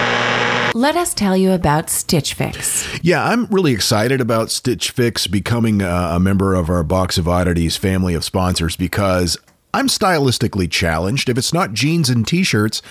[0.75, 2.87] Let us tell you about Stitch Fix.
[3.01, 7.27] Yeah, I'm really excited about Stitch Fix becoming uh, a member of our Box of
[7.27, 9.35] Oddities family of sponsors because
[9.73, 11.27] I'm stylistically challenged.
[11.27, 12.83] If it's not jeans and t shirts,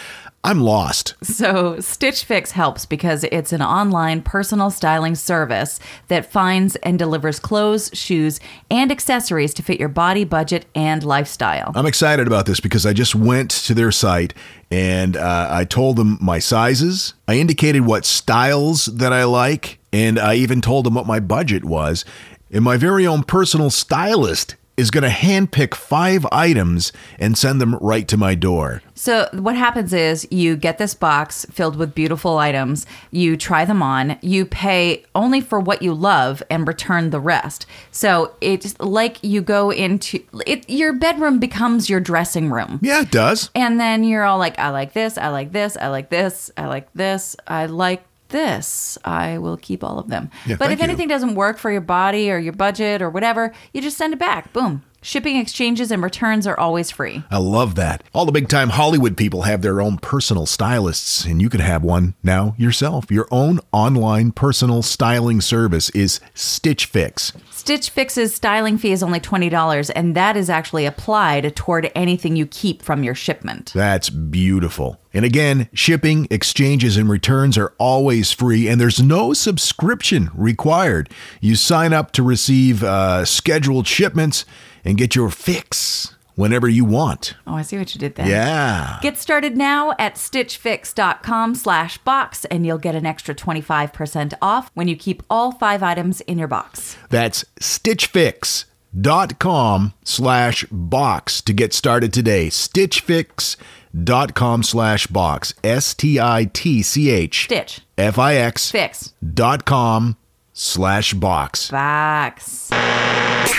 [0.45, 1.15] I'm lost.
[1.23, 7.41] So, Stitch Fix helps because it's an online personal styling service that finds and delivers
[7.41, 8.39] clothes, shoes,
[8.71, 11.73] and accessories to fit your body, budget, and lifestyle.
[11.75, 14.33] I'm excited about this because I just went to their site
[14.71, 17.15] and uh, I told them my sizes.
[17.27, 21.65] I indicated what styles that I like, and I even told them what my budget
[21.65, 22.05] was.
[22.51, 27.75] And my very own personal stylist is going to handpick five items and send them
[27.81, 28.81] right to my door.
[28.95, 33.83] So, what happens is you get this box filled with beautiful items, you try them
[33.83, 37.67] on, you pay only for what you love and return the rest.
[37.91, 42.79] So, it's like you go into it, your bedroom becomes your dressing room.
[42.81, 43.51] Yeah, it does.
[43.55, 46.67] And then you're all like, I like this, I like this, I like this, I
[46.67, 48.99] like this, I like this.
[49.05, 50.31] I will keep all of them.
[50.47, 50.85] Yeah, but if you.
[50.85, 54.19] anything doesn't work for your body or your budget or whatever, you just send it
[54.19, 54.53] back.
[54.53, 54.83] Boom.
[55.01, 57.23] Shipping, exchanges, and returns are always free.
[57.31, 58.03] I love that.
[58.13, 61.85] All the big time Hollywood people have their own personal stylists, and you could have
[61.85, 63.09] one now yourself.
[63.09, 67.33] Your own online personal styling service is Stitch Fix.
[67.53, 72.47] Stitch Fix's styling fee is only $20, and that is actually applied toward anything you
[72.47, 73.73] keep from your shipment.
[73.75, 74.99] That's beautiful.
[75.15, 81.11] And again, shipping, exchanges, and returns are always free, and there's no subscription required.
[81.41, 84.45] You sign up to receive uh, scheduled shipments
[84.89, 87.35] and get your fix whenever you want.
[87.47, 88.27] Oh, I see what you did there.
[88.27, 88.99] Yeah.
[89.03, 94.89] Get started now at stitchfix.com slash box, and you'll get an extra 25% off when
[94.89, 96.97] you keep all five items in your box.
[97.11, 102.47] That's stitchfix.com slash box to get started today.
[102.49, 105.55] Stitchfix.com slash box.
[105.63, 107.81] S-T-I-T-C-H Stitch.
[107.99, 109.13] F-I-X Fix.
[109.35, 110.17] dot com
[110.63, 111.71] slash box.
[111.71, 112.69] Box.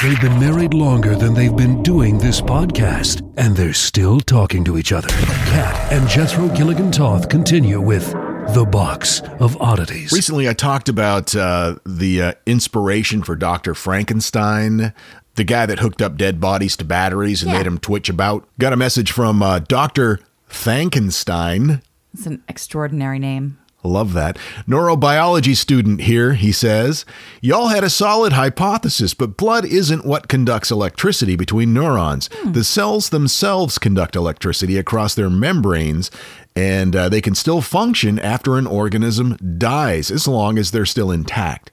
[0.04, 4.78] They've been married longer than they've been doing this podcast, and they're still talking to
[4.78, 5.08] each other.
[5.08, 8.12] Kat and Jethro Gilligan Toth continue with
[8.54, 10.12] The Box of Oddities.
[10.12, 13.74] Recently, I talked about uh, the uh, inspiration for Dr.
[13.76, 14.94] Frankenstein,
[15.36, 17.58] the guy that hooked up dead bodies to batteries and Yeah.
[17.60, 18.46] made them twitch about.
[18.60, 20.20] Got a message from uh, Dr.
[20.48, 21.82] Frankenstein.
[22.14, 23.58] It's an extraordinary name.
[23.84, 24.38] Love that.
[24.68, 27.06] Neurobiology student here, he says.
[27.42, 32.30] Y'all had a solid hypothesis, but blood isn't what conducts electricity between neurons.
[32.46, 36.12] The cells themselves conduct electricity across their membranes,
[36.58, 41.10] and uh, they can still function after an organism dies, as long as they're still
[41.10, 41.72] intact.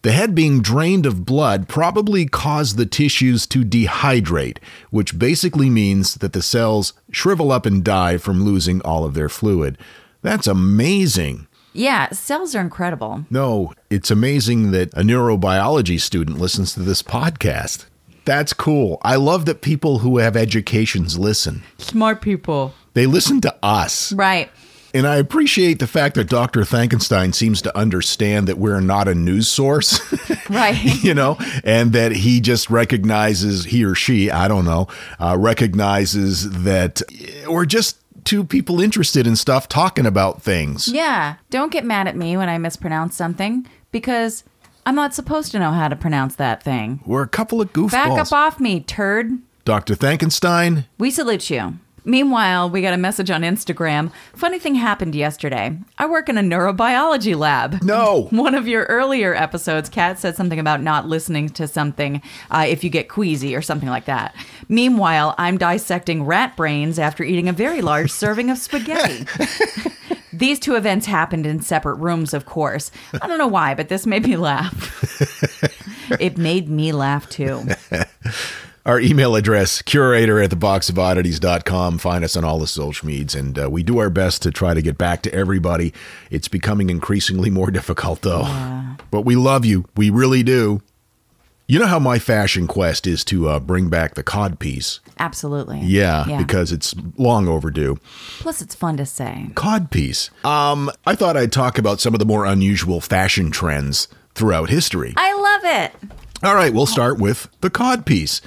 [0.00, 4.58] The head being drained of blood probably caused the tissues to dehydrate,
[4.90, 9.28] which basically means that the cells shrivel up and die from losing all of their
[9.28, 9.76] fluid.
[10.26, 11.46] That's amazing.
[11.72, 13.26] Yeah, cells are incredible.
[13.30, 17.86] No, it's amazing that a neurobiology student listens to this podcast.
[18.24, 18.98] That's cool.
[19.02, 21.62] I love that people who have educations listen.
[21.78, 22.74] Smart people.
[22.94, 24.12] They listen to us.
[24.12, 24.50] Right.
[24.92, 26.64] And I appreciate the fact that Dr.
[26.64, 30.00] Frankenstein seems to understand that we're not a news source.
[30.48, 30.76] Right.
[31.02, 34.86] you know, and that he just recognizes, he or she, I don't know,
[35.18, 37.02] uh, recognizes that
[37.48, 40.88] we're just two people interested in stuff talking about things.
[40.88, 41.36] yeah.
[41.48, 44.44] Don't get mad at me when I mispronounce something because
[44.84, 47.00] I'm not supposed to know how to pronounce that thing.
[47.06, 47.92] We're a couple of goofballs.
[47.92, 49.38] Back up off me, turd.
[49.64, 49.96] Dr.
[49.96, 51.78] Frankenstein, We salute you.
[52.06, 54.12] Meanwhile, we got a message on Instagram.
[54.32, 55.76] Funny thing happened yesterday.
[55.98, 57.82] I work in a neurobiology lab.
[57.82, 58.28] No.
[58.30, 62.84] One of your earlier episodes, Kat said something about not listening to something uh, if
[62.84, 64.36] you get queasy or something like that.
[64.68, 69.26] Meanwhile, I'm dissecting rat brains after eating a very large serving of spaghetti.
[70.32, 72.92] These two events happened in separate rooms, of course.
[73.20, 74.92] I don't know why, but this made me laugh.
[76.20, 77.66] it made me laugh too.
[78.86, 81.98] Our email address, curator at theboxofoddities.com.
[81.98, 84.74] Find us on all the social medias, and uh, we do our best to try
[84.74, 85.92] to get back to everybody.
[86.30, 88.44] It's becoming increasingly more difficult, though.
[89.10, 89.86] But we love you.
[89.96, 90.82] We really do.
[91.66, 95.00] You know how my fashion quest is to uh, bring back the cod piece?
[95.18, 95.80] Absolutely.
[95.80, 97.98] Yeah, because it's long overdue.
[98.38, 99.50] Plus, it's fun to say.
[99.56, 100.30] Cod piece.
[100.44, 105.12] Um, I thought I'd talk about some of the more unusual fashion trends throughout history.
[105.16, 106.25] I love it.
[106.46, 108.40] All right, we'll start with the cod piece.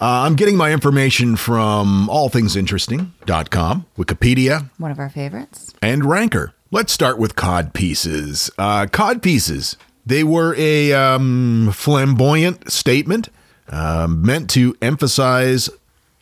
[0.00, 5.74] Uh, I'm getting my information from allthingsinteresting.com, Wikipedia, One of our favorites.
[5.82, 6.54] and Ranker.
[6.70, 8.50] Let's start with cod pieces.
[8.56, 9.76] Uh, cod pieces.
[10.06, 13.28] They were a um, flamboyant statement
[13.68, 15.68] uh, meant to emphasize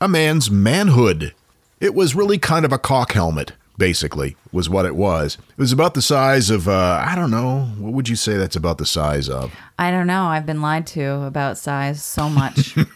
[0.01, 1.33] a man's manhood.
[1.79, 5.37] It was really kind of a cock helmet, basically, was what it was.
[5.51, 8.55] It was about the size of, uh, I don't know, what would you say that's
[8.55, 9.53] about the size of?
[9.77, 10.27] I don't know.
[10.27, 12.77] I've been lied to about size so much.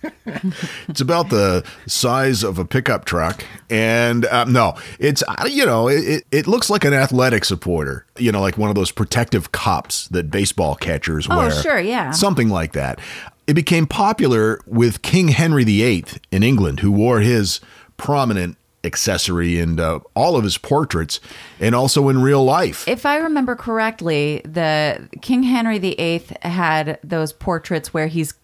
[0.88, 5.88] It's about the size of a pickup truck, and um, no, it's uh, you know
[5.88, 10.08] it, it looks like an athletic supporter, you know, like one of those protective cups
[10.08, 11.46] that baseball catchers Oh, wear.
[11.48, 12.12] Oh, sure, yeah.
[12.12, 12.98] something like that.
[13.46, 17.60] It became popular with King Henry VIII in England, who wore his
[17.96, 21.20] prominent accessory in uh, all of his portraits,
[21.61, 22.87] and also in real life.
[22.87, 28.35] if I remember correctly, the King Henry VIII had those portraits where he's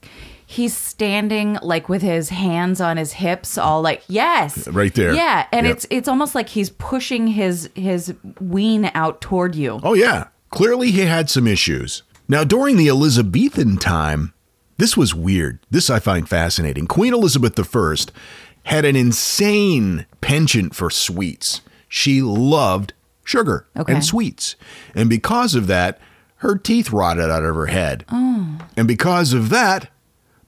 [0.46, 5.12] he's standing like with his hands on his hips, all like yes, Right there.
[5.14, 5.76] yeah, and Yep.
[5.76, 9.79] it's it's almost like he's pushing his his ween out toward you.
[9.85, 10.29] Oh, yeah.
[10.50, 12.03] Clearly, he had some issues.
[12.29, 14.33] Now, during the Elizabethan time,
[14.79, 15.61] this was weird.
[15.70, 16.87] This I find fascinating.
[16.88, 18.11] Queen Elizabeth I
[18.64, 21.61] had an insane penchant for sweets.
[21.88, 22.92] She loved
[23.25, 23.92] sugar Okay.
[23.94, 24.57] and sweets.
[24.94, 25.99] And because of that,
[26.37, 28.05] her teeth rotted out of her head.
[28.11, 28.59] Oh.
[28.77, 29.90] And because of that,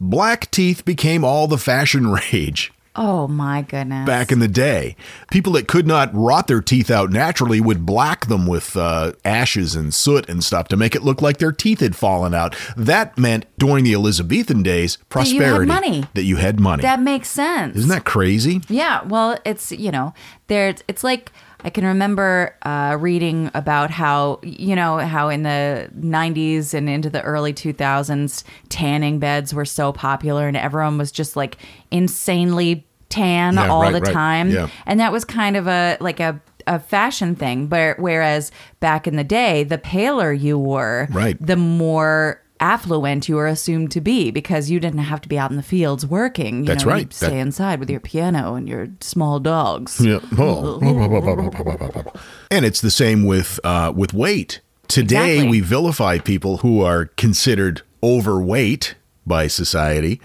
[0.00, 4.06] black teeth became all the fashion rage Oh my goodness!
[4.06, 4.96] back in the day.
[5.30, 9.74] People that could not rot their teeth out naturally would black them with uh, ashes
[9.74, 12.54] and soot and stuff to make it look like their teeth had fallen out.
[12.76, 15.38] That meant during the Elizabethan days, prosperity.
[15.38, 16.04] That you had money.
[16.14, 16.82] That you had money.
[16.82, 17.76] that makes sense.
[17.76, 18.60] Isn't that crazy?
[18.68, 20.12] Yeah, well, it's you know,
[20.48, 20.74] there.
[20.86, 21.32] It's like
[21.64, 27.08] I can remember uh, reading about how you know how in the '90s and into
[27.10, 31.56] the early 2000s, tanning beds were so popular, and everyone was just like
[31.90, 34.12] insanely tan Yeah, all right, the right.
[34.12, 34.68] time, Yeah.
[34.86, 37.66] and that was kind of a like a a fashion thing.
[37.66, 41.36] But whereas back in the day, the paler you were, Right.
[41.40, 45.50] the more affluent you were assumed to be because you didn't have to be out
[45.50, 46.60] in the fields working.
[46.60, 47.12] You That's know, right.
[47.12, 50.00] Stay That- inside with your piano and your small dogs.
[50.00, 50.20] Yeah.
[50.38, 50.78] Oh.
[52.50, 54.60] and it's the same with uh, with weight.
[54.88, 55.50] Today Exactly.
[55.50, 58.94] we vilify people who are considered overweight
[59.26, 60.20] by society.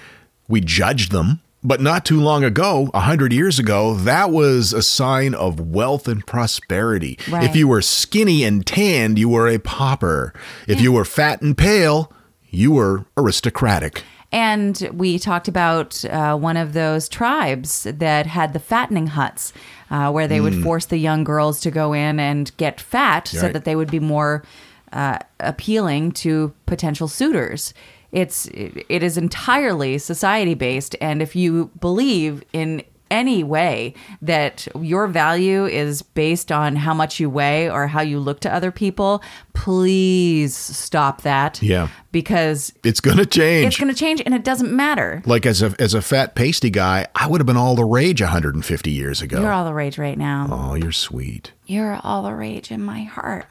[0.47, 1.41] We judge them.
[1.63, 6.07] But not too long ago, a hundred years ago, that was a sign of wealth
[6.07, 7.17] and prosperity.
[7.29, 7.43] Right.
[7.43, 10.33] If you were skinny and tanned, you were a pauper.
[10.67, 12.11] If you were fat and pale,
[12.49, 14.03] you were aristocratic.
[14.31, 19.53] And we talked about uh, one of those tribes that had the fattening huts,
[19.89, 23.47] uh, where they would force the young girls to go in and get fat so
[23.47, 23.53] Mm.
[23.53, 24.43] That they would be more
[24.91, 27.73] uh, appealing to potential suitors.
[28.11, 35.07] It's it is entirely society based, and if you believe in any way that your
[35.07, 39.21] value is based on how much you weigh or how you look to other people,
[39.53, 41.61] please stop that.
[41.61, 41.89] Yeah.
[42.11, 43.67] because It's going to change.
[43.67, 45.21] it's going to change and it doesn't matter.
[45.25, 48.21] like as a as a fat pasty guy, I would have been all the rage
[48.21, 49.41] 150 years ago.
[49.41, 50.47] You're all the rage right now.
[50.51, 51.51] oh, you're sweet.
[51.65, 53.45] You're all the rage in my heart.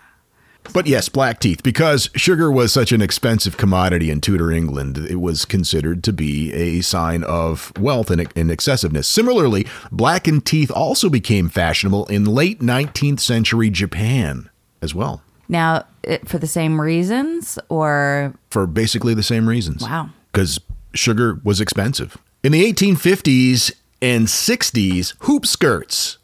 [0.73, 5.17] But yes, black teeth because sugar was such an expensive commodity in Tudor England, it
[5.17, 9.09] was considered to be a sign of wealth and, and excessiveness.
[9.09, 14.51] Similarly, blackened teeth also became fashionable in late 19th century Japan
[14.83, 19.83] as well, Now, it, for the same reasons, or for basically the same reasons.
[19.83, 20.11] Wow.
[20.31, 20.61] Because
[20.95, 22.19] sugar was expensive.
[22.43, 26.19] In the 1850s and 60s, hoop skirts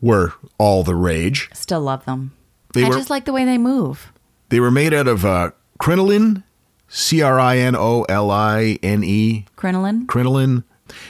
[0.00, 1.48] were all the rage.
[1.54, 2.32] still love them.
[2.74, 4.12] They I were- just like the way they move.
[4.50, 6.44] They were made out of uh, crinoline,
[6.86, 10.06] C R I N O L I N E, Crinoline.
[10.06, 10.64] crinoline.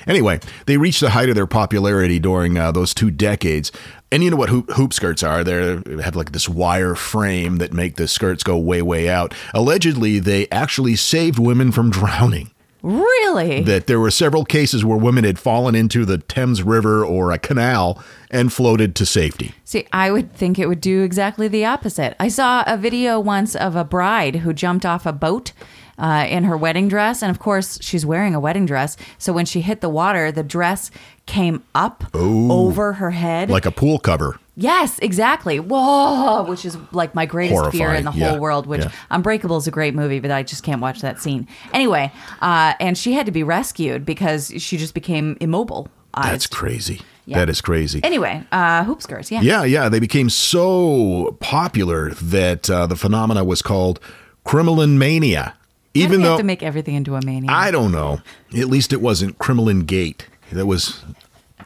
[0.06, 3.72] Anyway, they reached the height of their popularity during uh, those two decades.
[4.12, 5.42] And you know what hoop, hoop skirts are?
[5.42, 9.34] They're, they have like this wire frame that make the skirts go way, way out.
[9.52, 12.52] Allegedly, they actually saved women from drowning.
[12.84, 13.62] Really?
[13.62, 17.38] That there were several cases where women had fallen into the Thames River or a
[17.38, 19.54] canal and floated to safety.
[19.64, 22.14] See, I would think it would do exactly the opposite.
[22.20, 25.52] I saw a video once of a bride who jumped off a boat
[25.98, 27.22] uh, in her wedding dress.
[27.22, 28.96] And of course, she's wearing a wedding dress.
[29.18, 30.90] So when she hit the water, the dress
[31.26, 33.50] came up over her head.
[33.50, 34.38] Like a pool cover.
[34.56, 35.58] Yes, exactly.
[35.58, 38.66] Whoa, which is like my greatest fear in the Horrifying, whole yeah, world.
[38.66, 38.92] Which yeah.
[39.10, 41.48] Unbreakable is a great movie, but I just can't watch that scene.
[41.72, 45.88] Anyway, uh, and she had to be rescued because she just became immobile.
[46.22, 47.00] That's crazy.
[47.26, 47.38] Yeah.
[47.38, 48.00] That is crazy.
[48.04, 49.32] Anyway, uh, hoop skirts.
[49.32, 49.40] Yeah.
[49.40, 49.88] Yeah, yeah.
[49.88, 53.98] They became so popular that uh, the phenomena was called
[54.44, 55.54] Crinoline mania.
[55.94, 57.50] Even though have to make everything into a mania.
[57.50, 58.20] I don't know.
[58.56, 60.26] At least it wasn't Crinoline Gate.
[60.52, 61.02] That was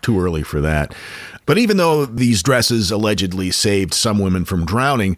[0.03, 0.95] too early for that.
[1.47, 5.16] But even though these dresses allegedly saved some women from drowning,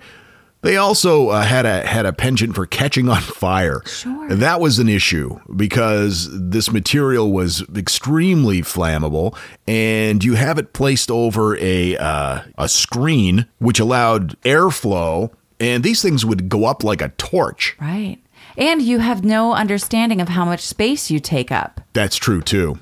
[0.62, 3.82] they also uh, had a had a penchant for catching on fire.
[3.86, 4.28] Sure.
[4.28, 9.36] That was an issue because this material was extremely flammable,
[9.66, 16.02] and you have it placed over a uh, a screen which allowed airflow, and these
[16.02, 17.76] things would go up like a torch.
[17.80, 18.18] Right.
[18.60, 21.80] And you have no understanding of how much space you take up.
[21.94, 22.78] That's true too.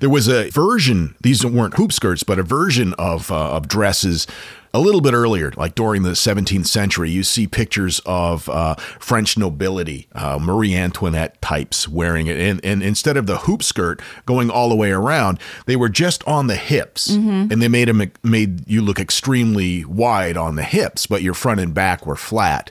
[0.00, 4.26] There was a version; these weren't hoop skirts, but a version of uh, of dresses
[4.74, 7.10] a little bit earlier, like during the 17th century.
[7.10, 12.82] You see pictures of uh, French nobility, uh, Marie Antoinette types wearing it, and, and
[12.82, 16.56] instead of the hoop skirt going all the way around, they were just on the
[16.56, 17.08] hips,
[17.50, 21.60] and they made them made you look extremely wide on the hips, but your front
[21.60, 22.70] and back were flat.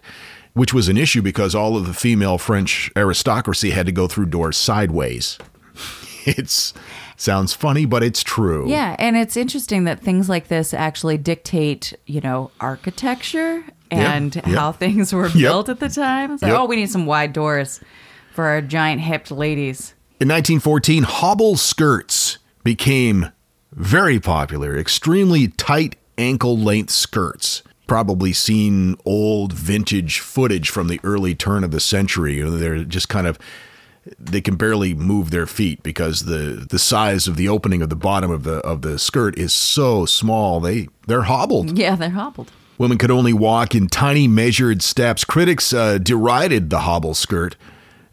[0.58, 4.26] Which was an issue because all of the female French aristocracy had to go through
[4.28, 5.38] doors sideways.
[6.26, 6.74] It's
[7.16, 8.70] sounds funny, but it's true.
[8.70, 14.74] Yeah, and it's interesting that things like this actually dictate, you know, architecture and how
[14.74, 15.34] things were Yep.
[15.36, 16.34] built at the time.
[16.34, 17.80] It's like, oh, we need some wide doors
[18.34, 19.94] for our giant hipped ladies.
[20.20, 23.32] In 1914, hobble skirts became
[23.72, 27.64] very popular, extremely tight ankle length skirts.
[27.88, 32.42] Probably seen old vintage footage from the early turn of the century.
[32.42, 33.40] They're just kind of
[34.20, 37.96] they can barely move their feet because the the size of the opening of the
[37.96, 40.60] bottom of the of the skirt is so small.
[40.60, 41.78] They they're hobbled.
[41.78, 42.52] Yeah, they're hobbled.
[42.78, 45.24] Women could only walk in tiny measured steps.
[45.24, 47.56] Critics uh, derided the hobble skirt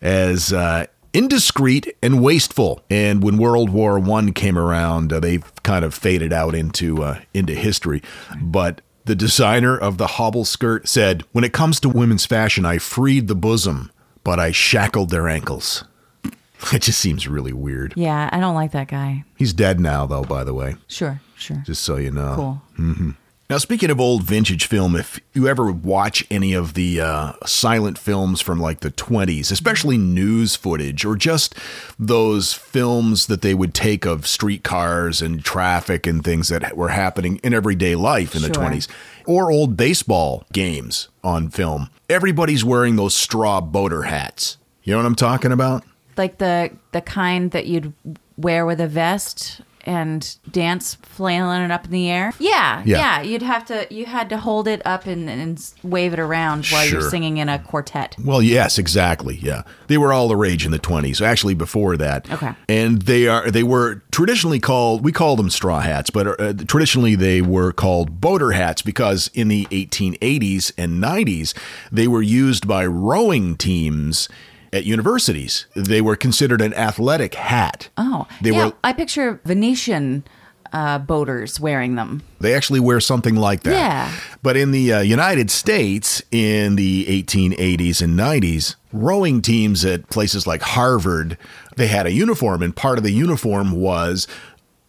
[0.00, 2.82] as uh, indiscreet and wasteful.
[2.88, 7.20] And when World War One came around, uh, they kind of faded out into uh,
[7.34, 8.02] into history.
[8.40, 12.78] But the designer of the hobble skirt said, "When it comes to women's fashion, I
[12.78, 13.90] freed the bosom,
[14.22, 15.84] but I shackled their ankles."
[16.72, 17.92] It just seems really weird.
[17.94, 19.24] Yeah, I don't like that guy.
[19.36, 20.22] He's dead now, though.
[20.22, 21.62] By the way, Sure, sure.
[21.66, 22.32] just so you know.
[22.36, 22.62] Cool.
[22.78, 23.10] Mm-hmm.
[23.50, 27.98] Now, speaking of old vintage film, if you ever watch any of the uh, silent
[27.98, 31.54] films from like the 20s, especially news footage or just
[31.98, 37.38] those films that they would take of streetcars and traffic and things that were happening
[37.44, 38.88] in everyday life in the 20s,
[39.26, 44.56] or old baseball games on film, everybody's wearing those straw boater hats.
[44.84, 45.84] You know what I'm talking about?
[46.16, 47.92] Like the the kind that you'd
[48.38, 52.32] wear with a vest and dance flailing it up in the air.
[52.38, 52.98] Yeah, Yeah.
[52.98, 53.22] yeah.
[53.22, 56.86] You'd have to you had to hold it up and, and wave it around while
[56.86, 58.16] you're singing in a quartet.
[58.24, 59.36] Well, yes, exactly.
[59.42, 61.20] Yeah, they were all the rage in the twenties.
[61.22, 62.30] Actually, before that.
[62.30, 62.52] Okay.
[62.68, 67.14] And they are they were traditionally called we call them straw hats, but uh, traditionally
[67.14, 71.54] they were called boater hats because in the 1880s and 90s
[71.92, 74.28] they were used by rowing teams
[74.74, 75.66] at universities.
[75.74, 77.88] They were considered an athletic hat.
[77.96, 78.66] Oh, They yeah.
[78.66, 80.24] were I picture Venetian
[80.72, 82.22] uh, boaters wearing them.
[82.40, 83.72] They actually wear something like that.
[83.72, 84.12] Yeah.
[84.42, 90.46] But in the uh, United States in the 1880s and 90s, rowing teams at places
[90.46, 91.38] like Harvard,
[91.76, 94.26] they had a uniform, and part of the uniform was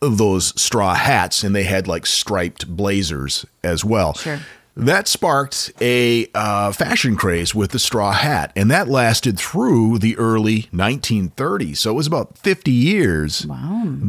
[0.01, 4.13] those straw hats, and they had like striped blazers as well.
[4.15, 4.39] Sure.
[4.77, 10.17] That sparked a uh, fashion craze with the straw hat, and that lasted through the
[10.17, 11.77] early 1930s.
[11.77, 13.45] So it was about 50 years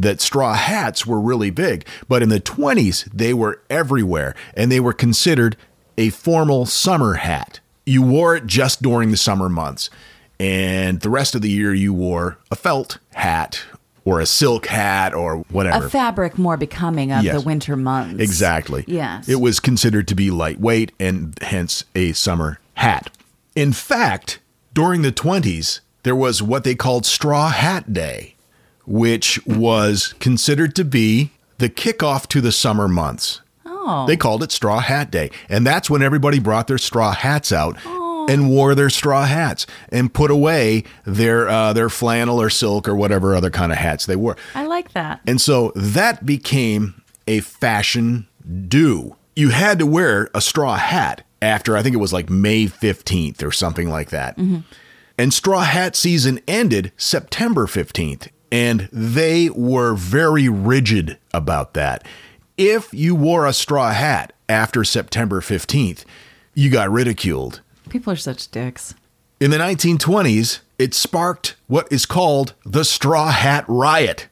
[0.01, 1.87] that straw hats were really big.
[2.09, 5.55] But in the 20s, they were everywhere, and they were considered
[5.97, 7.61] a formal summer hat.
[7.85, 9.89] You wore it just during the summer months,
[10.37, 13.63] and the rest of the year, you wore a felt hat
[14.07, 15.85] or a silk hat or whatever.
[15.85, 17.35] A fabric more becoming of Yes.
[17.35, 18.21] the winter months.
[18.21, 18.85] Exactly.
[18.87, 19.27] Yes.
[19.27, 23.09] It was considered to be lightweight and hence a summer hat.
[23.53, 24.39] In fact,
[24.73, 28.35] during the 20s, there was what they called Straw Hat Day,
[28.85, 33.41] which was considered to be the kickoff to the summer months.
[33.65, 34.05] Oh.
[34.07, 35.31] They called it Straw Hat Day.
[35.49, 37.96] And that's when everybody brought their straw hats out oh.
[38.27, 42.95] And wore their straw hats and put away their uh, their flannel or silk or
[42.95, 44.37] whatever other kind of hats they wore.
[44.55, 45.21] I like that.
[45.25, 48.27] And so that became a fashion
[48.67, 49.15] do.
[49.35, 53.43] You had to wear a straw hat after I think it was like May 15th
[53.43, 54.37] or something like that.
[55.19, 58.29] And straw hat season ended September 15th.
[58.51, 62.05] And they were very rigid about that.
[62.57, 66.05] If you wore a straw hat after September 15th,
[66.53, 67.61] you got ridiculed.
[67.87, 68.93] People are such dicks.
[69.39, 74.27] In the 1920s, it sparked what is called the Straw Hat Riot.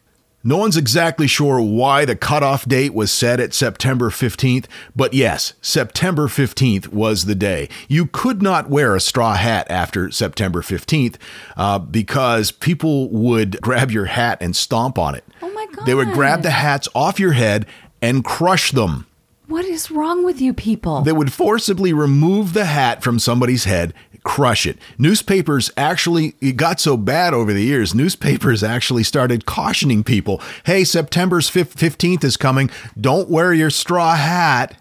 [0.47, 5.53] No one's exactly sure why the cutoff date was set at September 15th, but yes,
[5.59, 7.67] September 15th was the day.
[7.87, 11.15] You could not wear a straw hat after September 15th
[11.57, 15.23] uh, because people would grab your hat and stomp on it.
[15.41, 15.87] Oh my god.
[15.87, 17.65] They would grab the hats off your head
[17.99, 19.07] and crush them.
[19.47, 21.01] What is wrong with you people?
[21.01, 23.93] They would forcibly remove the hat from somebody's head,
[24.23, 24.79] crush it.
[24.97, 30.83] Newspapers actually, it got so bad over the years, newspapers actually started cautioning people hey,
[30.83, 32.71] September's 15th is coming.
[32.99, 34.77] Don't wear your straw hat.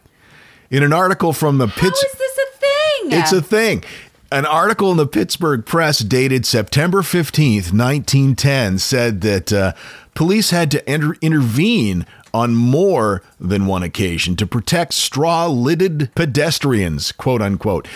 [0.70, 2.02] In an article from the How Pitts.
[2.02, 3.20] is this a thing?
[3.20, 3.84] It's a thing.
[4.32, 9.74] An article in the Pittsburgh Press dated September 15th, 1910, said that uh,
[10.14, 17.12] police had to enter- intervene on more than one occasion to protect straw lidded pedestrians,
[17.12, 17.86] quote unquote.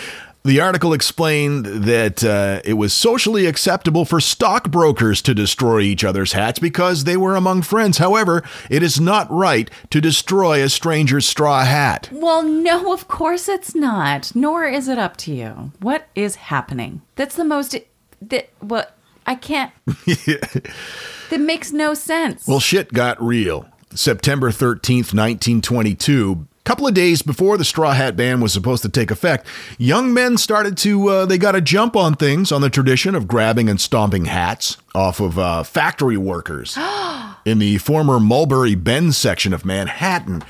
[0.45, 6.31] The article explained that uh, it was socially acceptable for stockbrokers to destroy each other's
[6.31, 7.97] hats because they were among friends.
[7.97, 12.07] However, it is not right to destroy a stranger's straw hat.
[12.13, 14.33] Well, no, of course it's not.
[14.33, 15.73] Nor is it up to you.
[15.81, 17.01] What is happening?
[17.17, 17.75] That's the most
[18.21, 18.95] that what
[19.27, 19.73] I can't
[21.29, 22.47] That makes no sense.
[22.47, 23.67] Well, shit got real.
[23.93, 28.89] September 13th, 1922, a couple of days before the straw hat ban was supposed to
[28.89, 32.69] take effect, young men started to, uh, they got a jump on things on the
[32.69, 36.77] tradition of grabbing and stomping hats off of uh, factory workers
[37.45, 40.43] in the former Mulberry Bend section of Manhattan.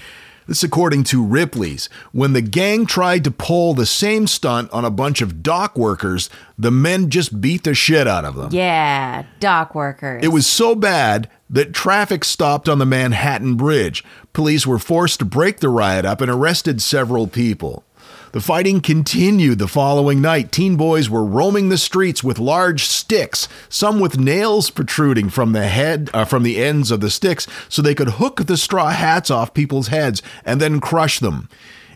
[0.46, 1.90] This, according to Ripley's.
[2.12, 6.28] When the gang tried to pull the same stunt on a bunch of dock workers,
[6.58, 8.50] the men just beat the shit out of them.
[8.52, 10.24] yeah, dock workers.
[10.24, 14.04] It was so bad that traffic stopped on the Manhattan Bridge.
[14.34, 17.84] Police were forced to break the riot up and arrested several people.
[18.32, 20.52] The fighting continued the following night.
[20.52, 25.68] Teen boys were roaming the streets with large sticks, some with nails protruding from the
[25.68, 29.32] head uh, from the ends of the sticks so they could hook the straw hats
[29.32, 31.50] off people's heads and then crush them.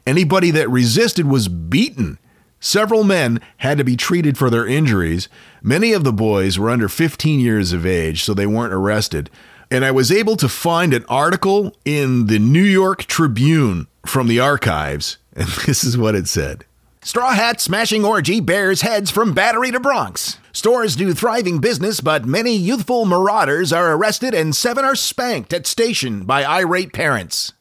[0.08, 2.18] Anybody that resisted was beaten.
[2.64, 5.28] Several men had to be treated for their injuries.
[5.62, 9.30] Many of the boys were under 15 years of age, so they weren't arrested.
[9.70, 14.40] And I was able to find an article in the New York Tribune from the
[14.40, 16.64] archives, and this is what it said.
[17.02, 20.38] Straw hat smashing orgy bears heads from Battery to Bronx.
[20.54, 25.68] Stores do thriving business, but many youthful marauders are arrested and seven are spanked at
[25.68, 27.52] station by irate parents.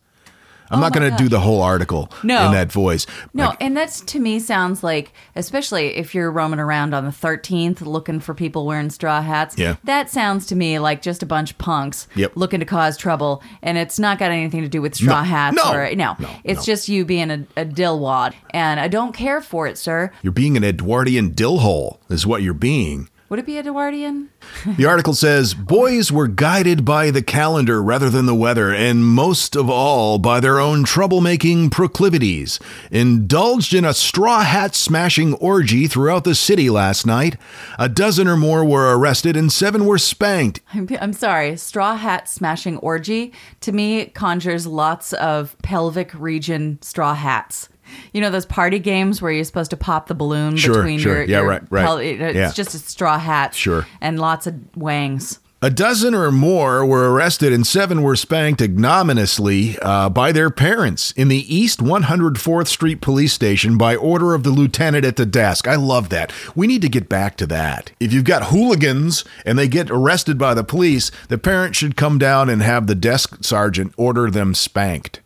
[0.72, 2.46] I'm not oh going to do the whole article No.
[2.46, 3.06] in that voice.
[3.34, 7.10] No, Like, and that's to me sounds like, especially if you're roaming around on the
[7.10, 9.56] 13th looking for people wearing straw hats.
[9.58, 9.76] Yeah.
[9.84, 12.32] That sounds to me like just a bunch of punks Yep.
[12.36, 15.56] looking to cause trouble, and it's not got anything to do with straw No, hats
[15.56, 16.16] no, or no.
[16.18, 20.10] no, it's just you being a, a dillwad, and I don't care for it, sir.
[20.22, 23.08] You're being an Edwardian dillhole, is what you're being.
[23.32, 24.28] Would it be a Edwardian?
[24.76, 29.56] The article says boys were guided by the calendar rather than the weather, and most
[29.56, 32.60] of all by their own troublemaking proclivities.
[32.90, 37.38] Indulged in a straw hat smashing orgy throughout the city last night.
[37.78, 40.60] A dozen or more were arrested, and seven were spanked.
[40.74, 47.14] I'm, I'm sorry, straw hat smashing orgy to me conjures lots of pelvic region straw
[47.14, 47.70] hats.
[48.12, 51.14] You know those party games where you're supposed to pop the balloon Sure, between sure.
[51.16, 52.04] your, Yeah, your right, right.
[52.20, 52.52] It's Yeah.
[52.52, 53.86] just a straw hat, Sure.
[54.00, 55.38] and lots of wangs.
[55.64, 61.12] A dozen or more were arrested, and seven were spanked ignominiously uh, by their parents
[61.12, 65.68] in the East 104th Street Police Station by order of the lieutenant at the desk.
[65.68, 66.32] I love that.
[66.56, 67.92] We need to get back to that.
[68.00, 72.18] If you've got hooligans and they get arrested by the police, the parent should come
[72.18, 75.20] down and have the desk sergeant order them spanked.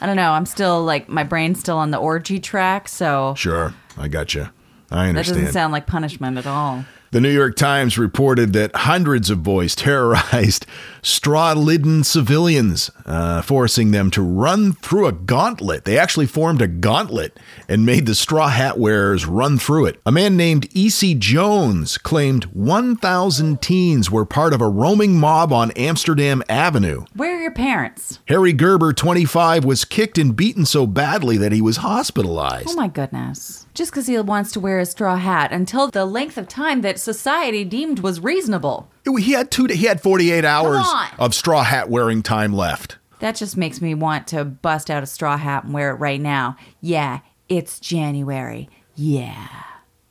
[0.00, 0.32] I don't know.
[0.32, 4.48] I'm still like my brain's still on the orgy track, so Sure, I got you.
[4.90, 5.36] I understand.
[5.36, 6.84] that doesn't sound like punishment at all.
[7.12, 10.64] The New York Times reported that hundreds of boys terrorized
[11.02, 15.84] straw lidden civilians, uh, forcing them to run through a gauntlet.
[15.84, 17.36] They actually formed a gauntlet
[17.68, 20.00] and made the straw hat wearers run through it.
[20.06, 21.14] A man named E.C.
[21.14, 27.06] Jones claimed 1,000 teens were part of a roaming mob on Amsterdam Avenue.
[27.16, 28.20] Where are your parents?
[28.28, 32.68] Harry Gerber, 25, was kicked and beaten so badly that he was hospitalized.
[32.70, 33.66] Oh my goodness.
[33.74, 36.99] Just because he wants to wear a straw hat until the length of time that
[37.00, 38.90] society deemed was reasonable.
[39.04, 39.66] He had two.
[39.66, 41.08] He had 48 hours on.
[41.18, 42.98] of straw hat wearing time left.
[43.20, 46.20] That just makes me want to bust out a straw hat and wear it right
[46.20, 46.56] now.
[46.80, 48.68] Yeah, it's January.
[48.94, 49.48] Yeah.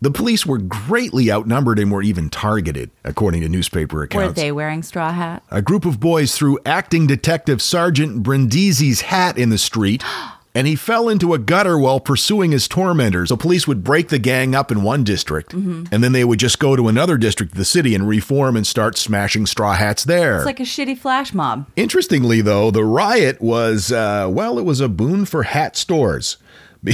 [0.02, 4.28] The police were greatly outnumbered and were even targeted, according to newspaper accounts.
[4.28, 5.46] Were they wearing straw hats?
[5.52, 10.02] A group of boys threw acting detective Sergeant Brindisi's hat in the street,
[10.56, 13.30] and he fell into a gutter while pursuing his tormentors.
[13.30, 16.60] So police would break the gang up in one district, and then they would just
[16.60, 20.38] go to another district of the city and reform and start smashing straw hats there.
[20.38, 21.70] It's like a shitty flash mob.
[21.76, 26.38] Interestingly, though, the riot was, uh, well, it was a boon for hat stores.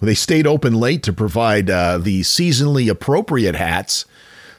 [0.00, 4.04] They stayed open late to provide uh, the seasonally appropriate hats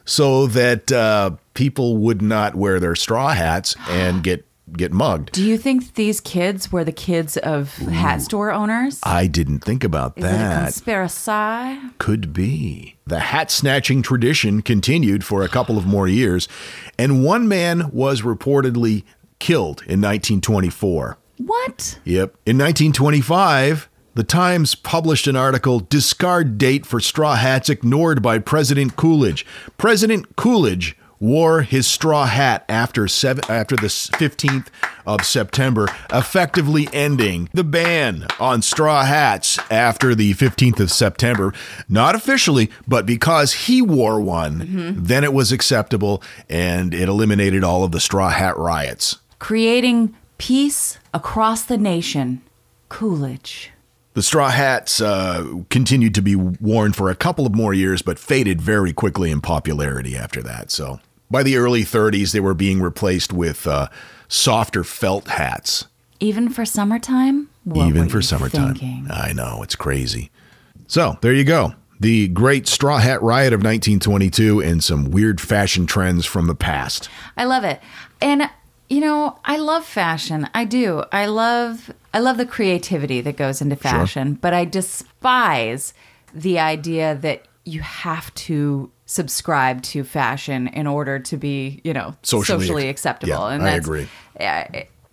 [0.03, 4.45] so that uh, people would not wear their straw hats and get
[4.77, 5.31] get mugged.
[5.31, 8.99] Do you think these kids were the kids of hat store owners?
[9.03, 10.63] I didn't think about Is that.
[10.63, 11.79] conspiracy?
[11.97, 12.95] Could be.
[13.07, 16.47] The hat snatching tradition continued for a couple of more years,
[16.97, 19.03] and one man was reportedly
[19.39, 21.17] killed in 1924.
[21.37, 21.99] What?
[22.03, 22.35] Yep.
[22.45, 28.95] In 1925, the Times published an article Discard Date for Straw Hats Ignored by President
[28.97, 29.45] Coolidge.
[29.77, 34.67] President Coolidge wore his straw hat after seven, after the 15th
[35.05, 41.53] of September, effectively ending the ban on straw hats after the 15th of September.
[41.87, 47.83] Not officially, but because he wore one, then it was acceptable and it eliminated all
[47.83, 49.17] of the straw hat riots.
[49.39, 52.41] Creating peace across the nation.
[52.87, 53.71] Coolidge.
[54.13, 58.17] The straw hats uh, continued to be worn for a couple of more years, but
[58.17, 60.71] faded very quickly in popularity after that.
[60.71, 60.99] So
[61.29, 63.87] by the early 30s, they were being replaced with uh,
[64.27, 65.85] softer felt hats,
[66.19, 67.49] Even for summertime?
[67.63, 68.75] What even for summertime.
[68.75, 69.07] thinking?
[69.11, 70.31] I know, it's crazy.
[70.87, 71.73] So there you go.
[71.99, 77.09] The great straw hat riot of 1922 and some weird fashion trends from the past.
[77.37, 77.81] I love it.
[78.21, 78.49] And
[78.89, 80.49] you know, I love fashion.
[80.55, 81.03] I do.
[81.11, 85.93] I love I love the creativity that goes into fashion, but I despise
[86.33, 92.15] the idea that you have to subscribe to fashion in order to be, you know,
[92.23, 93.33] Socially socially, acceptable.
[93.33, 94.07] yeah, and I agree.
[94.39, 94.63] uh,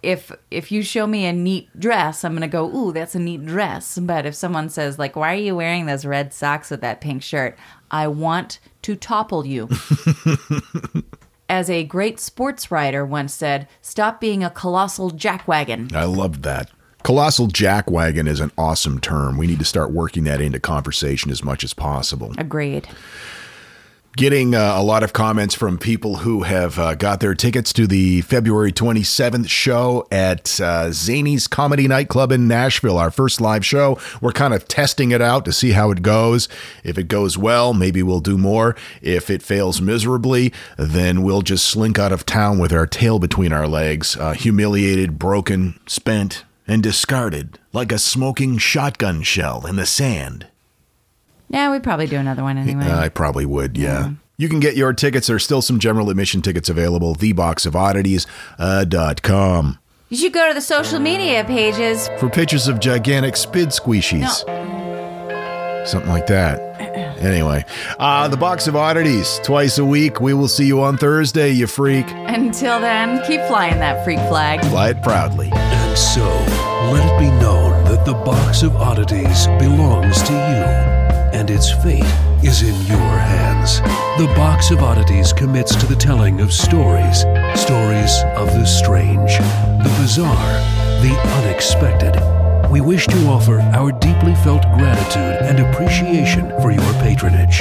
[0.03, 3.45] If if you show me a neat dress, I'm gonna go, ooh, that's a neat
[3.45, 3.99] dress.
[3.99, 7.23] But if someone says like, why are you wearing those red socks with that pink
[7.23, 7.59] shirt?
[7.91, 9.69] I want to topple you.
[11.49, 15.93] As a great sports writer once said, stop being a colossal jackwagon.
[15.95, 16.71] I loved that.
[17.07, 19.37] Colossal jackwagon is an awesome term.
[19.39, 22.35] We need to start working that into conversation as much as possible.
[22.37, 22.89] Agreed.
[24.17, 27.87] getting uh, a lot of comments from people who have uh, got their tickets to
[27.87, 34.01] the February 27th show at uh, Zanies Comedy Nightclub in Nashville, our first live show.
[34.21, 36.49] We're kind of testing it out to see how it goes.
[36.83, 38.75] If it goes well, maybe we'll do more.
[39.01, 43.53] If it fails miserably, then we'll just slink out of town with our tail between
[43.53, 49.87] our legs, uh, humiliated, broken, spent, and discarded like a smoking shotgun shell in the
[49.87, 50.49] sand.
[51.49, 52.91] Yeah, we'd probably do another one anyway.
[52.91, 54.11] I probably would, yeah.
[54.37, 55.29] You can get your tickets.
[55.29, 57.15] There's still some general admission tickets available.
[57.15, 59.67] TheBoxOfOddities.com.
[59.67, 59.73] Uh,
[60.09, 62.09] you should go to the social media pages.
[62.19, 64.45] For pictures of gigantic spid squishies.
[65.87, 66.61] Something like that.
[67.21, 67.65] Anyway,
[67.99, 70.21] uh, the Box of Oddities, twice a week.
[70.21, 72.07] We will see you on Thursday, you freak.
[72.11, 74.65] Until then, keep flying that freak flag.
[74.67, 75.51] Fly it proudly.
[75.53, 76.25] And so,
[76.93, 82.05] let it be known that the Box of Oddities belongs to you, and its fate
[82.45, 83.81] is in your hands.
[84.19, 87.21] The Box of Oddities commits to the telling of stories
[87.55, 90.61] stories of the strange, the bizarre,
[91.01, 92.36] the unexpected.
[92.71, 97.61] We wish to offer our deeply felt gratitude and appreciation for your patronage.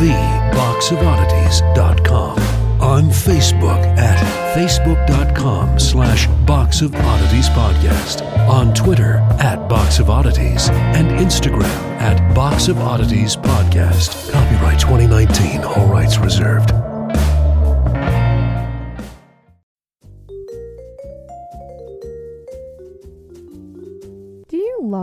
[0.00, 2.38] TheBoxOfOddities.com.
[2.80, 4.18] On Facebook at
[4.56, 8.22] facebook.com slash Box of Oddities Podcast.
[8.48, 10.68] On Twitter at Box of Oddities.
[10.70, 11.64] And Instagram
[12.00, 14.30] at Box of Oddities Podcast.
[14.30, 16.70] Copyright 2019, all rights reserved.